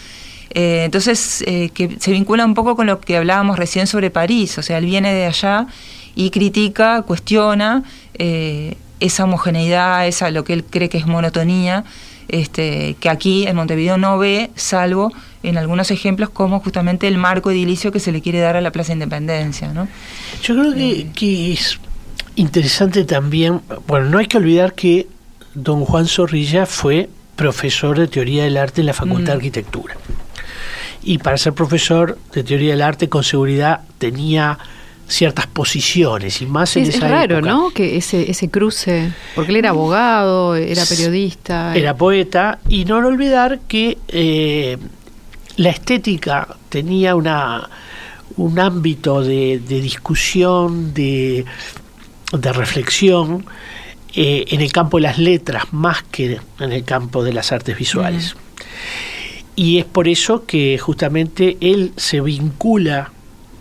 [0.52, 4.58] Eh, entonces, eh, que se vincula un poco con lo que hablábamos recién sobre París,
[4.58, 5.68] o sea, él viene de allá
[6.16, 7.84] y critica, cuestiona
[8.16, 11.84] eh, esa homogeneidad, esa lo que él cree que es monotonía,
[12.28, 15.12] este, que aquí en Montevideo no ve, salvo
[15.44, 18.72] en algunos ejemplos como justamente el marco edilicio que se le quiere dar a la
[18.72, 19.74] Plaza Independencia.
[19.74, 19.88] ¿no?
[20.42, 21.80] Yo creo que, que es
[22.36, 25.08] interesante también, bueno, no hay que olvidar que
[25.54, 29.38] don Juan Zorrilla fue profesor de teoría del arte en la Facultad de mm.
[29.38, 29.96] Arquitectura.
[31.04, 34.58] Y para ser profesor de teoría del arte, con seguridad tenía
[35.08, 37.72] ciertas posiciones y más en es, esa es raro, ¿no?
[37.72, 41.76] Que ese, ese cruce, porque él era abogado, era periodista.
[41.76, 44.78] Era poeta, y no olvidar que eh,
[45.58, 47.70] la estética tenía una,
[48.38, 51.46] un ámbito de, discusión, de,
[52.32, 53.46] de reflexión,
[54.16, 57.78] eh, en el campo de las letras más que en el campo de las artes
[57.78, 58.36] visuales.
[59.56, 63.12] Y es por eso que justamente él se vincula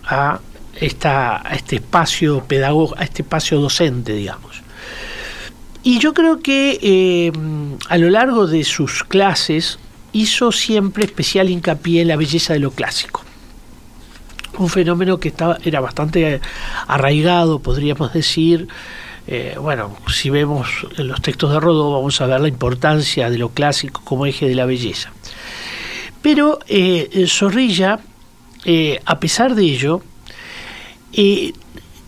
[0.05, 0.39] a,
[0.79, 4.61] esta, este espacio pedagógico, a este espacio docente, digamos.
[5.83, 7.31] Y yo creo que eh,
[7.89, 9.79] a lo largo de sus clases
[10.13, 13.23] hizo siempre especial hincapié en la belleza de lo clásico.
[14.57, 16.39] Un fenómeno que estaba, era bastante
[16.87, 18.67] arraigado, podríamos decir,
[19.25, 23.49] eh, bueno, si vemos los textos de Rodó vamos a ver la importancia de lo
[23.49, 25.11] clásico como eje de la belleza.
[26.21, 27.99] Pero eh, Zorrilla,
[28.65, 30.01] eh, a pesar de ello,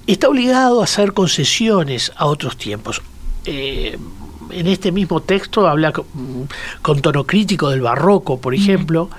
[0.08, 3.02] está obligado a hacer concesiones a otros tiempos.
[3.46, 9.10] en este mismo texto habla con, tono crítico del barroco, por ejemplo,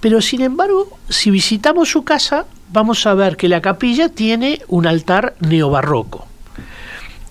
[0.00, 4.86] pero sin embargo, si visitamos su casa, vamos a ver que la capilla tiene un
[4.86, 6.26] altar neobarroco.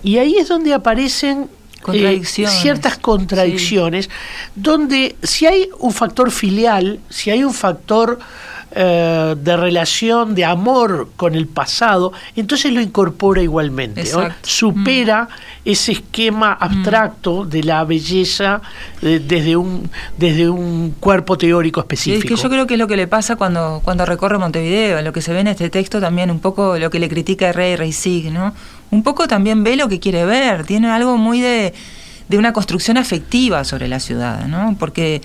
[0.04, 1.50] Y ahí es donde aparecen
[1.94, 4.10] eh, ciertas contradicciones,
[4.56, 8.20] donde si hay un factor filial, si hay un factor
[8.74, 14.06] eh, de relación, de amor con el pasado, entonces lo incorpora igualmente,
[14.44, 15.28] supera mm.
[15.66, 16.64] ese esquema mm.
[16.64, 18.62] abstracto de la belleza
[19.02, 22.34] desde, un, desde un cuerpo teórico específico.
[22.34, 25.12] es que yo creo que es lo que le pasa cuando, cuando recorre Montevideo, lo
[25.12, 28.32] que se ve en este texto también, un poco lo que le critica Rey Reisig,
[28.32, 28.54] ¿no?
[28.92, 31.74] Un poco también ve lo que quiere ver, tiene algo muy de,
[32.28, 34.76] de una construcción afectiva sobre la ciudad, ¿no?
[34.80, 35.22] Porque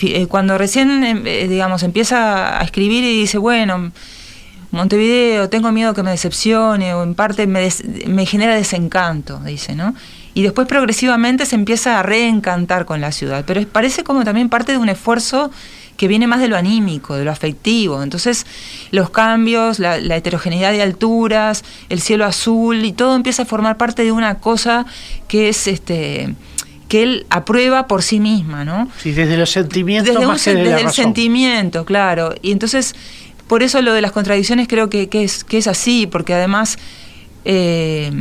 [0.00, 3.92] eh, cuando recién, em, eh, digamos, empieza a escribir y dice, bueno,
[4.70, 7.68] Montevideo, tengo miedo que me decepcione o en parte me,
[8.06, 9.94] me genera desencanto, dice, ¿no?
[10.34, 14.72] Y después progresivamente se empieza a reencantar con la ciudad, pero parece como también parte
[14.72, 15.50] de un esfuerzo
[15.96, 18.02] que viene más de lo anímico, de lo afectivo.
[18.02, 18.46] Entonces,
[18.90, 23.76] los cambios, la, la, heterogeneidad de alturas, el cielo azul y todo empieza a formar
[23.76, 24.86] parte de una cosa
[25.28, 26.34] que es este
[26.92, 28.86] que él aprueba por sí misma, ¿no?
[28.98, 32.34] Sí, desde los sentimientos desde, más desde el sentimiento, claro.
[32.42, 32.94] Y entonces,
[33.46, 36.76] por eso lo de las contradicciones creo que, es, que es así, porque además
[37.46, 38.12] eh,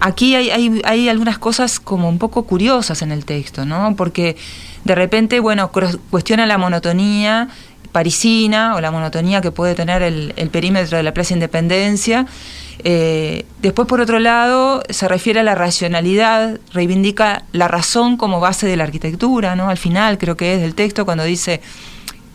[0.00, 3.94] aquí hay, hay, hay, algunas cosas como un poco curiosas en el texto, ¿no?
[3.96, 4.36] Porque
[4.84, 5.70] de repente, bueno,
[6.10, 7.48] cuestiona la monotonía
[7.92, 12.26] parisina o la monotonía que puede tener el, perímetro de la Plaza Independencia
[12.82, 18.66] eh, después, por otro lado, se refiere a la racionalidad, reivindica la razón como base
[18.66, 19.70] de la arquitectura, ¿no?
[19.70, 21.62] Al final, creo que es del texto, cuando dice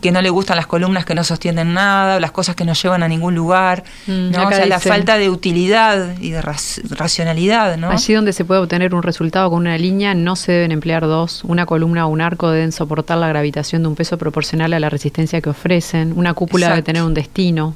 [0.00, 3.02] que no le gustan las columnas que no sostienen nada, las cosas que no llevan
[3.02, 4.48] a ningún lugar, mm, ¿no?
[4.48, 7.90] o sea, la falta de utilidad y de racionalidad, ¿no?
[7.90, 11.42] Allí donde se puede obtener un resultado con una línea, no se deben emplear dos.
[11.44, 14.90] Una columna o un arco deben soportar la gravitación de un peso proporcional a la
[14.90, 16.12] resistencia que ofrecen.
[16.16, 17.74] Una cúpula debe tener un destino.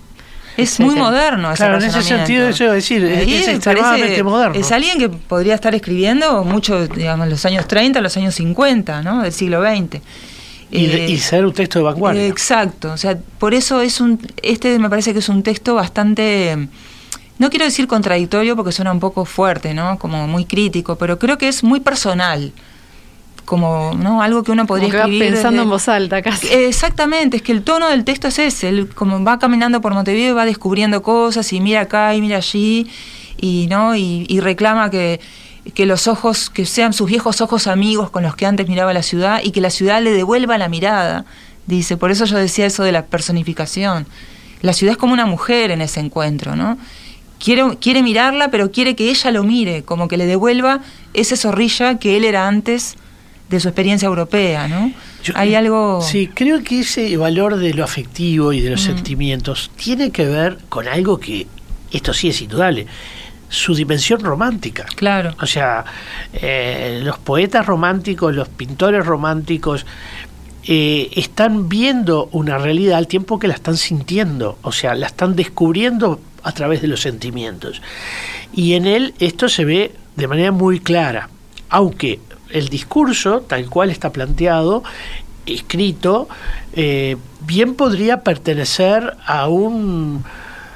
[0.56, 4.54] Es muy moderno ese Claro, en ese sentido, eso decir, es, extremadamente moderno.
[4.54, 9.22] Es alguien que podría estar escribiendo mucho, digamos, los años 30, los años 50, ¿no?
[9.22, 10.00] Del siglo XX.
[10.70, 12.26] Y, eh, ser un texto de vanguardia.
[12.26, 16.68] exacto, o sea, por eso es un, este me parece que es un texto bastante,
[17.38, 19.98] no quiero decir contradictorio porque suena un poco fuerte, ¿no?
[19.98, 22.52] Como muy crítico, pero creo que es muy personal
[23.44, 27.52] como no algo que uno podría escribir pensando en voz alta casi exactamente es que
[27.52, 31.52] el tono del texto es ese él como va caminando por Montevideo va descubriendo cosas
[31.52, 32.90] y mira acá y mira allí
[33.36, 35.20] y no y, reclama que
[35.72, 39.02] que los ojos que sean sus viejos ojos amigos con los que antes miraba la
[39.02, 41.24] ciudad y que la ciudad le devuelva la mirada
[41.66, 41.96] dice.
[41.96, 44.06] Por eso yo decía eso de la personificación.
[44.60, 46.78] La ciudad es como una mujer en ese encuentro no
[47.38, 50.80] quiere quiere mirarla pero quiere que ella lo mire como que le devuelva
[51.12, 52.96] ese zorrilla que él era antes
[53.48, 54.90] de su experiencia europea, ¿no?
[55.34, 56.00] Hay algo...
[56.02, 60.58] Sí, creo que ese valor de lo afectivo y de los sentimientos tiene que ver
[60.68, 61.46] con algo que,
[61.92, 62.86] esto sí es indudable,
[63.48, 64.84] su dimensión romántica.
[64.96, 65.34] Claro.
[65.40, 65.84] O sea,
[66.32, 69.86] eh, los poetas románticos, los pintores románticos,
[70.66, 75.36] eh, están viendo una realidad al tiempo que la están sintiendo, o sea, la están
[75.36, 77.82] descubriendo a través de los sentimientos.
[78.52, 81.28] Y en él esto se ve de manera muy clara,
[81.68, 82.20] aunque
[82.50, 84.84] el discurso, tal cual está planteado,
[85.44, 86.28] escrito,
[86.72, 90.24] eh, bien podría pertenecer a un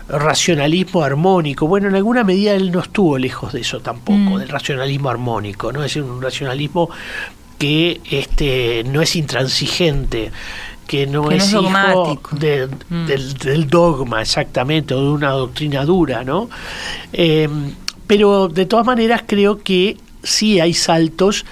[0.08, 1.66] racionalismo armónico.
[1.66, 4.38] Bueno, en alguna medida él no estuvo lejos de eso tampoco, mm.
[4.38, 5.80] del racionalismo armónico, ¿no?
[5.80, 6.90] Es decir, un racionalismo
[7.58, 10.30] que este, no es intransigente,
[10.86, 13.06] que no es, hijo mm.
[13.06, 16.48] del, dogma exactamente, o de una doctrina dura, ¿no?
[17.12, 17.48] Eh,
[18.06, 21.44] pero de todas maneras creo que sí hay saltos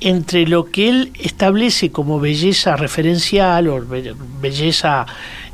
[0.00, 3.84] entre lo que él establece como belleza referencial o
[4.40, 5.04] belleza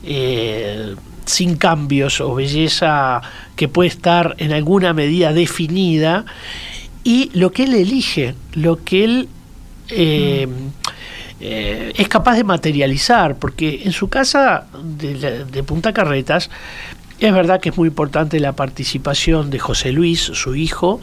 [0.05, 0.95] eh,
[1.26, 3.20] sin cambios o belleza
[3.54, 6.24] que puede estar en alguna medida definida.
[7.04, 9.28] Y lo que él elige, lo que él
[9.90, 10.48] eh,
[11.40, 16.50] eh, es capaz de materializar, porque en su casa de, de Punta Carretas
[17.20, 21.00] es verdad que es muy importante la participación de José Luis, su hijo,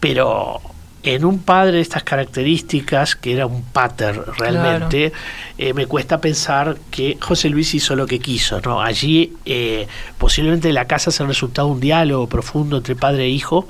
[0.00, 0.60] pero
[1.04, 5.12] en un padre de estas características, que era un pater realmente,
[5.58, 8.60] eh, me cuesta pensar que José Luis hizo lo que quiso.
[8.62, 8.80] ¿no?
[8.80, 9.86] Allí eh,
[10.16, 13.68] posiblemente la casa sea el resultado de un diálogo profundo entre padre e hijo,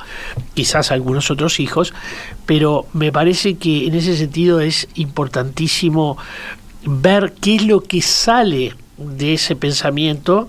[0.55, 1.93] quizás algunos otros hijos,
[2.47, 6.17] pero me parece que en ese sentido es importantísimo
[6.85, 10.47] ver qué es lo que sale de ese pensamiento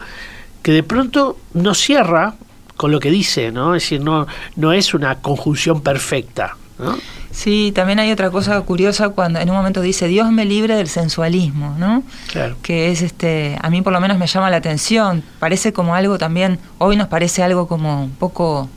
[0.61, 2.35] que de pronto nos cierra
[2.77, 3.73] con lo que dice, ¿no?
[3.73, 6.57] Es decir, no, no es una conjunción perfecta.
[6.79, 6.97] ¿No?
[7.31, 10.87] Sí, también hay otra cosa curiosa cuando en un momento dice Dios me libre del
[10.87, 12.03] sensualismo, ¿no?
[12.31, 12.55] Claro.
[12.61, 16.17] Que es este, a mí por lo menos me llama la atención, parece como algo
[16.17, 18.69] también, hoy nos parece algo como un poco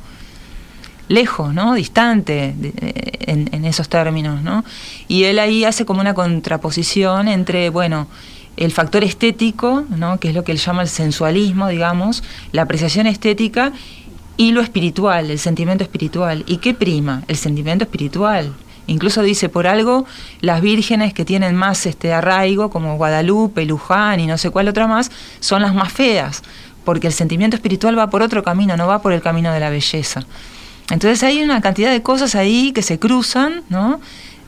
[1.09, 1.75] lejos, ¿no?
[1.75, 2.55] Distante
[3.21, 4.65] en, en, esos términos, ¿no?
[5.07, 8.09] Y él ahí hace como una contraposición entre, bueno,
[8.59, 10.19] el factor estético, ¿no?
[10.19, 13.73] Que es lo que él llama el sensualismo, digamos, la apreciación estética
[14.39, 16.45] y lo espiritual, el sentimiento espiritual.
[16.47, 17.24] ¿Y qué prima?
[17.26, 18.55] El sentimiento espiritual.
[18.86, 20.07] Incluso dice, por algo,
[20.41, 24.86] las vírgenes que tienen más este arraigo, como Guadalupe, Luján y no sé cuál otra
[24.86, 25.11] más,
[25.41, 26.43] son las más feas,
[26.84, 29.70] porque el sentimiento espiritual va por otro camino, no va por el camino de la
[29.70, 30.24] belleza.
[30.91, 34.01] Entonces hay una cantidad de cosas ahí que se cruzan, ¿no?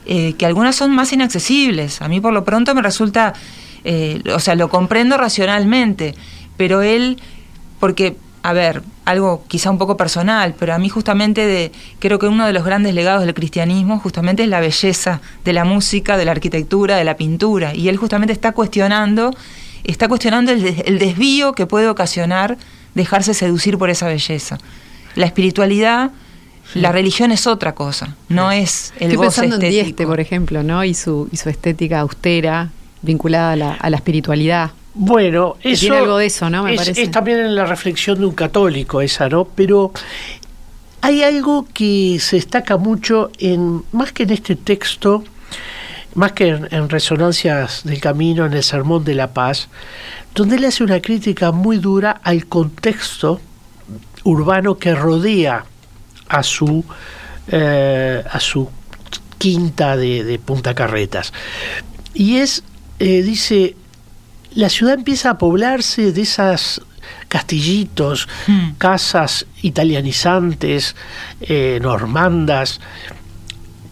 [0.06, 2.00] Eh, que algunas son más inaccesibles.
[2.00, 3.34] A mí por lo pronto me resulta,
[3.82, 6.14] eh, o sea, lo comprendo racionalmente,
[6.56, 7.20] pero él,
[7.80, 12.26] porque a ver, algo quizá un poco personal, pero a mí justamente de, creo que
[12.26, 16.24] uno de los grandes legados del cristianismo justamente es la belleza de la música, de
[16.24, 17.74] la arquitectura, de la pintura.
[17.74, 19.34] Y él justamente está cuestionando,
[19.84, 22.56] está cuestionando el, desvío que puede ocasionar
[22.94, 24.58] dejarse seducir por esa belleza.
[25.16, 26.10] La espiritualidad,
[26.74, 30.82] la religión es otra cosa, no es el Estoy pensando en Dieste, por ejemplo, ¿no?
[30.84, 32.70] Y su, y su estética austera
[33.02, 34.70] vinculada a la, a la espiritualidad.
[34.94, 36.64] Bueno, eso tiene algo de eso, ¿no?
[36.64, 39.44] Me es, es también en la reflexión de un católico esa, ¿no?
[39.44, 39.92] Pero
[41.00, 45.24] hay algo que se destaca mucho en más que en este texto,
[46.14, 49.68] más que en, Resonancias del Camino, en el Sermón de la Paz,
[50.34, 53.40] donde él hace una crítica muy dura al contexto
[54.24, 55.64] urbano que rodea
[56.28, 56.84] a su
[57.48, 58.68] eh, a su
[59.38, 61.32] quinta de, Punta Carretas.
[62.12, 62.62] Y es,
[62.98, 63.74] eh, dice,
[64.54, 66.80] la ciudad empieza a poblarse de esas
[67.28, 68.72] castillitos, hmm.
[68.78, 70.96] casas italianizantes,
[71.40, 72.80] eh, normandas,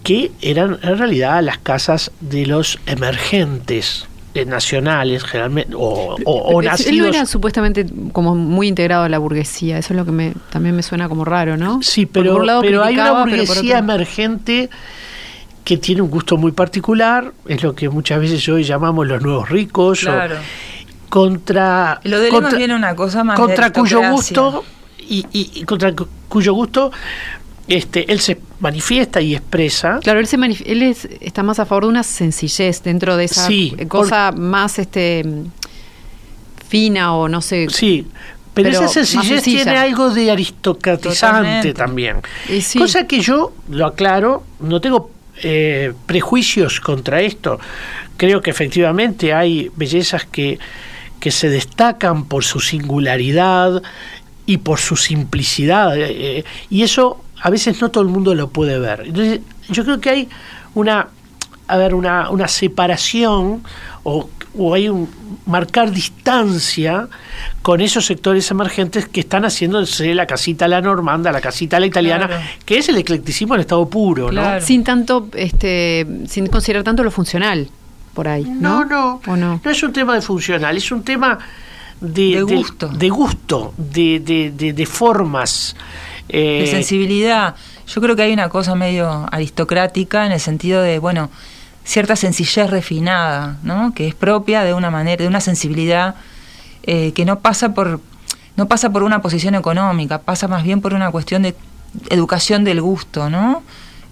[0.03, 6.93] que eran en realidad las casas de los emergentes eh, nacionales generalmente o, o, nacidos.
[6.93, 10.35] Él no era supuestamente como muy integrado a la burguesía, eso es lo que me,
[10.51, 11.83] también me suena como raro, ¿no?
[11.83, 14.71] Sí, pero, pero hay una burguesía emergente
[15.65, 19.49] que tiene un gusto muy particular, es lo que muchas veces hoy llamamos los nuevos
[19.49, 20.01] ricos.
[20.01, 20.37] Claro.
[21.09, 22.01] contra.
[22.05, 23.39] Lo de contra, viene una cosa más.
[23.39, 24.65] Contra cuyo gusto.
[25.11, 25.95] Y, y, contra
[26.29, 26.91] cuyo gusto
[27.69, 30.01] este, él se manifiesta y expresa.
[30.03, 33.49] Claro, él, se él está más a favor de una sencillez dentro de esa
[33.89, 35.25] cosa más este
[36.69, 37.67] fina o no sé.
[37.71, 38.07] Sí,
[38.55, 42.17] pero, esa sencillez tiene algo de aristocratizante también.
[42.79, 45.11] Cosa que yo, lo aclaro, no tengo
[45.43, 47.59] eh, prejuicios contra esto.
[48.17, 50.59] Creo que efectivamente hay bellezas que,
[51.21, 53.83] que se destacan por su singularidad
[54.47, 55.97] y por su simplicidad.
[55.97, 59.03] Eh, y eso a veces no todo el mundo lo puede ver.
[59.07, 60.29] Entonces, yo creo que hay
[60.75, 61.09] una,
[61.67, 63.63] a ver, una, una separación
[64.09, 65.09] o, o hay un
[65.47, 67.09] marcar distancia
[67.63, 72.29] con esos sectores emergentes que están haciéndose la casita la normanda, la casita la italiana,
[72.65, 74.61] que es el eclecticismo en estado puro, ¿no?
[74.61, 77.69] Sin tanto, este, sin considerar tanto lo funcional
[78.15, 78.45] por ahí.
[78.45, 81.39] No, no, no, no, no es un tema de funcional, es un tema
[82.01, 85.77] de, gusto, de, gusto, de, de, de formas.
[86.29, 87.55] Eh, de sensibilidad.
[87.87, 91.31] Yo creo que hay una cosa medio aristocrática en el sentido de, bueno,
[91.89, 93.95] cierta sencillez refinada, ¿no?
[93.95, 96.17] que es propia de una manera, de una sensibilidad
[96.83, 98.01] eh, que no pasa por
[98.57, 101.55] no pasa por una posición económica, pasa más bien por una cuestión de
[102.11, 103.63] educación del gusto, ¿no?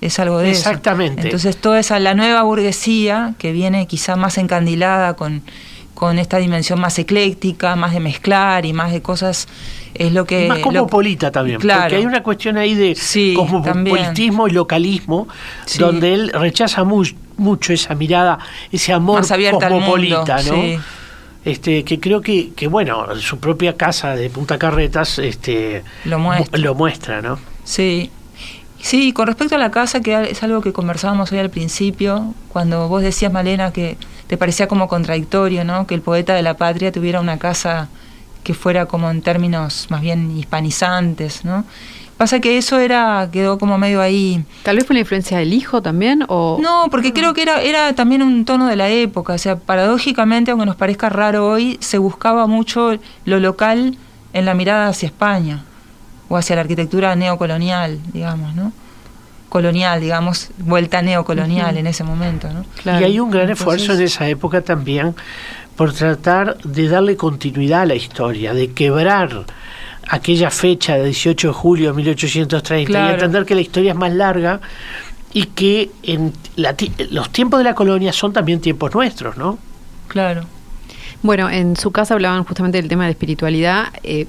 [0.01, 1.23] Es algo de Exactamente.
[1.23, 5.43] Entonces toda esa la nueva burguesía que viene quizá más encandilada con
[5.95, 9.49] con esta dimensión más ecléctica, más de mezclar y más de cosas
[9.95, 11.83] es lo que más cosmopolita también claro.
[11.83, 12.95] porque hay una cuestión ahí de
[13.35, 15.27] cosmopolitismo y localismo
[15.79, 16.85] donde él rechaza
[17.37, 18.39] mucho esa mirada
[18.73, 20.83] ese amor más cosmopolita no
[21.45, 26.59] este que creo que, que bueno su propia casa de Punta Carretas este lo muestra,
[26.59, 28.11] lo muestra no sí.
[28.79, 32.89] Sí, con respecto a la casa, que es algo que conversábamos hoy al principio, cuando
[32.89, 33.97] vos decías, Malena, que
[34.29, 35.89] te parecía como contradictorio, ¿no?
[35.89, 37.89] Que el poeta de la patria tuviera una casa
[38.45, 41.65] que fuera como en términos más bien hispanizantes, ¿no?
[42.17, 44.45] Pasa que eso era quedó como medio ahí.
[44.63, 47.95] Tal vez fue la influencia del hijo también o No, porque creo que era era
[47.95, 51.99] también un tono de la época, o sea, paradójicamente, aunque nos parezca raro hoy, se
[51.99, 53.99] buscaba mucho lo local
[54.33, 55.65] en la mirada hacia España
[56.29, 58.73] o hacia la arquitectura neocolonial, digamos, ¿no?
[59.49, 62.49] colonial, digamos, vuelta neocolonial en ese momento.
[62.53, 62.65] ¿no?
[63.01, 65.15] Y hay un gran esfuerzo en esa época también
[65.77, 69.45] por tratar de darle continuidad a la historia, de quebrar
[70.09, 74.13] aquella fecha de 18 de julio de 1830 y entender que la historia es más
[74.13, 74.61] larga
[75.33, 76.33] y que en
[77.11, 79.59] los tiempos de la colonia son también tiempos nuestros, ¿no?
[80.09, 80.43] Claro.
[81.23, 83.87] Bueno, en su casa hablaban justamente del tema de espiritualidad.
[84.03, 84.27] Eh,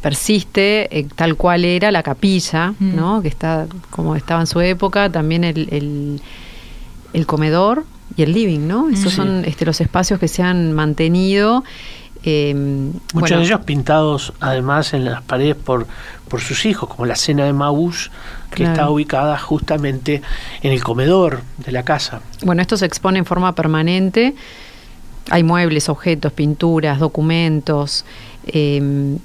[0.00, 2.96] persiste eh, tal cual era la capilla, mm.
[2.96, 3.22] ¿no?
[3.22, 5.10] Que está como estaba en su época.
[5.10, 6.20] También el,
[7.12, 7.84] el, comedor
[8.16, 8.90] y el living, ¿no?
[8.90, 11.64] Esos son este, los espacios que se han mantenido.
[12.24, 12.54] Eh,
[13.14, 15.86] Muchos de ellos pintados además en las paredes por,
[16.28, 18.10] por sus hijos, como la cena de Maús,
[18.54, 20.22] que está ubicada justamente
[20.62, 22.20] en el comedor de la casa.
[22.42, 24.34] Bueno, esto se expone en forma permanente.
[25.30, 28.04] Hay muebles, objetos, pinturas, documentos.
[28.46, 29.16] Eh,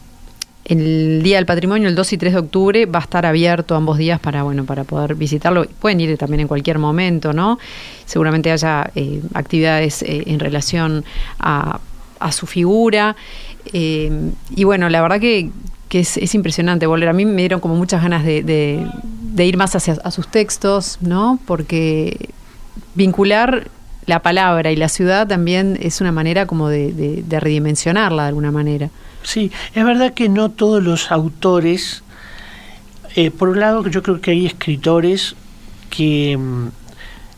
[0.67, 3.97] el Día del Patrimonio, el 2 y 3 de octubre, va a estar abierto ambos
[3.97, 5.65] días para, bueno, para poder visitarlo.
[5.79, 7.57] Pueden ir también en cualquier momento, ¿no?
[8.05, 11.05] Seguramente haya eh, actividades eh, en relación
[11.39, 11.79] a,
[12.31, 13.15] su figura.
[13.73, 15.51] Eh, y bueno, la verdad que,
[15.91, 17.09] es, impresionante volver.
[17.09, 18.87] A mí me dieron como muchas ganas de,
[19.37, 21.39] ir más hacia a sus textos, ¿no?
[21.45, 22.29] Porque
[22.95, 23.69] vincular
[24.05, 28.89] la palabra y la ciudad también es una manera como de redimensionarla de alguna manera.
[29.27, 32.01] Sí, es verdad que no todos los autores,
[33.17, 35.35] eh, por un lado yo creo que hay escritores
[35.89, 36.67] que mm,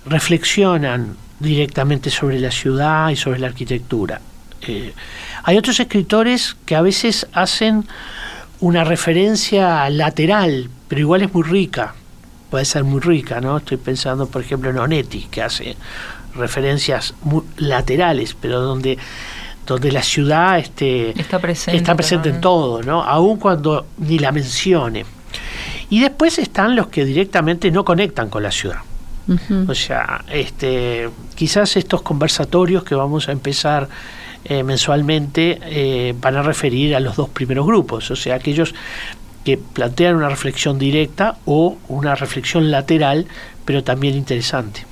[0.06, 4.22] reflexionan directamente sobre la ciudad y sobre la arquitectura.
[4.68, 4.94] Eh,
[5.44, 7.86] hay otros escritores que a veces hacen
[8.60, 11.96] una referencia lateral, pero igual es muy rica,
[12.50, 13.58] puede ser muy rica, ¿no?
[13.58, 15.76] Estoy pensando, por ejemplo, en Onetti, que hace
[16.36, 18.98] referencias muy laterales, pero donde
[19.66, 23.04] donde la ciudad este, está presente, está presente en todo, ¿no?
[23.04, 25.06] Aun cuando ni la mencione.
[25.92, 28.80] Y después están los que directamente no conectan con la ciudad.
[29.68, 33.88] O sea, este, quizás estos conversatorios que vamos a empezar
[34.46, 38.74] eh, mensualmente eh, van a referir a los dos primeros grupos, o sea, aquellos
[39.44, 43.28] que plantean una reflexión directa o una reflexión lateral,
[43.66, 44.86] pero también interesante.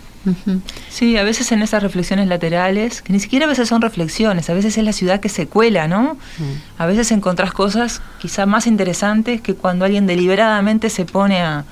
[0.89, 4.53] Sí, a veces en esas reflexiones laterales, que ni siquiera a veces son reflexiones, a
[4.53, 6.15] veces es la ciudad que se cuela, ¿no?
[6.37, 6.79] Mm.
[6.81, 11.63] A veces encontrás cosas quizá más interesantes que cuando alguien deliberadamente se pone a,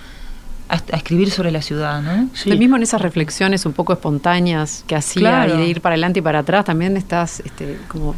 [0.91, 2.30] escribir sobre la ciudad, ¿no?
[2.34, 2.51] Sí.
[2.57, 6.22] mismo en esas reflexiones un poco espontáneas que hacía y de ir para adelante y
[6.22, 8.16] para atrás, también estás este, como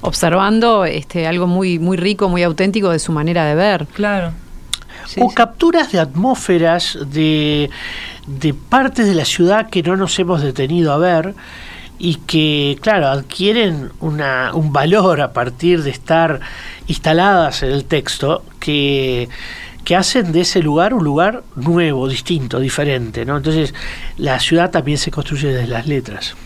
[0.00, 3.86] observando este, algo muy, muy rico, muy auténtico de su manera de ver.
[3.94, 4.32] Claro.
[5.18, 7.70] o capturas de atmósferas, de
[8.28, 11.34] de partes de la ciudad que no nos hemos detenido a ver
[11.98, 16.40] y que, claro, adquieren una, un valor a partir de estar
[16.86, 19.28] instaladas en el texto que,
[19.84, 23.24] que hacen de ese lugar un lugar nuevo, distinto, diferente.
[23.24, 23.36] ¿no?
[23.36, 23.74] Entonces,
[24.16, 26.36] la ciudad también se construye desde las letras.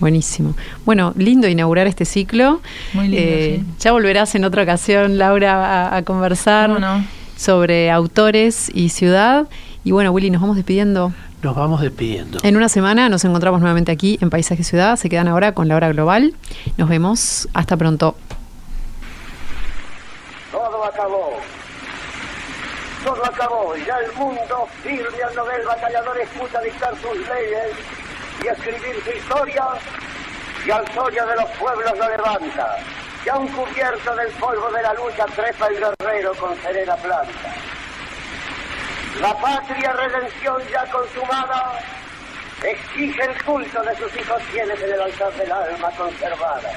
[0.00, 0.54] Buenísimo.
[0.84, 2.60] Bueno, lindo inaugurar este ciclo.
[2.92, 7.04] Muy lindo, eh, Ya volverás en otra ocasión, Laura, a, conversar
[7.36, 9.48] sobre autores y ciudad.
[9.84, 11.12] Y bueno, Willy, nos vamos despidiendo.
[11.42, 12.38] Nos vamos despidiendo.
[12.42, 14.96] En una semana nos encontramos nuevamente aquí en Paisaje Ciudad.
[14.96, 16.34] Se quedan ahora con la hora global.
[16.76, 17.48] Nos vemos.
[17.52, 18.16] Hasta pronto.
[20.50, 21.38] Todo acabó.
[23.04, 23.76] Todo acabó.
[23.76, 27.76] Ya el mundo firme al novel batallador escucha dictar sus leyes
[28.42, 29.66] y escribir su historia.
[30.64, 32.78] Y al soya de los pueblos lo levanta.
[33.26, 37.54] Y un cubierto del polvo de la lucha trepa el guerrero con serena planta.
[39.20, 41.78] La patria redención ya consumada
[42.62, 46.70] exige el culto de sus hijos fieles en el altar del alma conservada.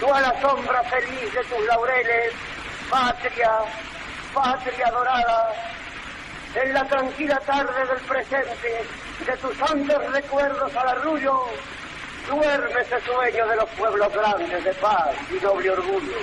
[0.00, 2.32] Tú a la sombra feliz de tus laureles,
[2.90, 3.50] patria,
[4.34, 5.52] patria dorada,
[6.54, 8.84] en la tranquila tarde del presente,
[9.26, 11.40] de tus santos recuerdos al arrullo,
[12.28, 16.16] duerme ese sueño de los pueblos grandes de paz y noble orgullo.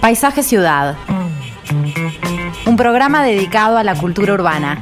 [0.00, 0.96] Paisaje Ciudad
[2.66, 4.78] un programa dedicado a la cultura urbana.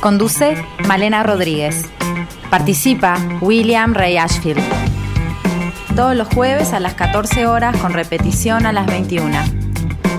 [0.00, 1.86] Conduce Malena Rodríguez.
[2.50, 4.62] Participa William Ray Ashfield.
[5.96, 9.71] Todos los jueves a las 14 horas con repetición a las 21.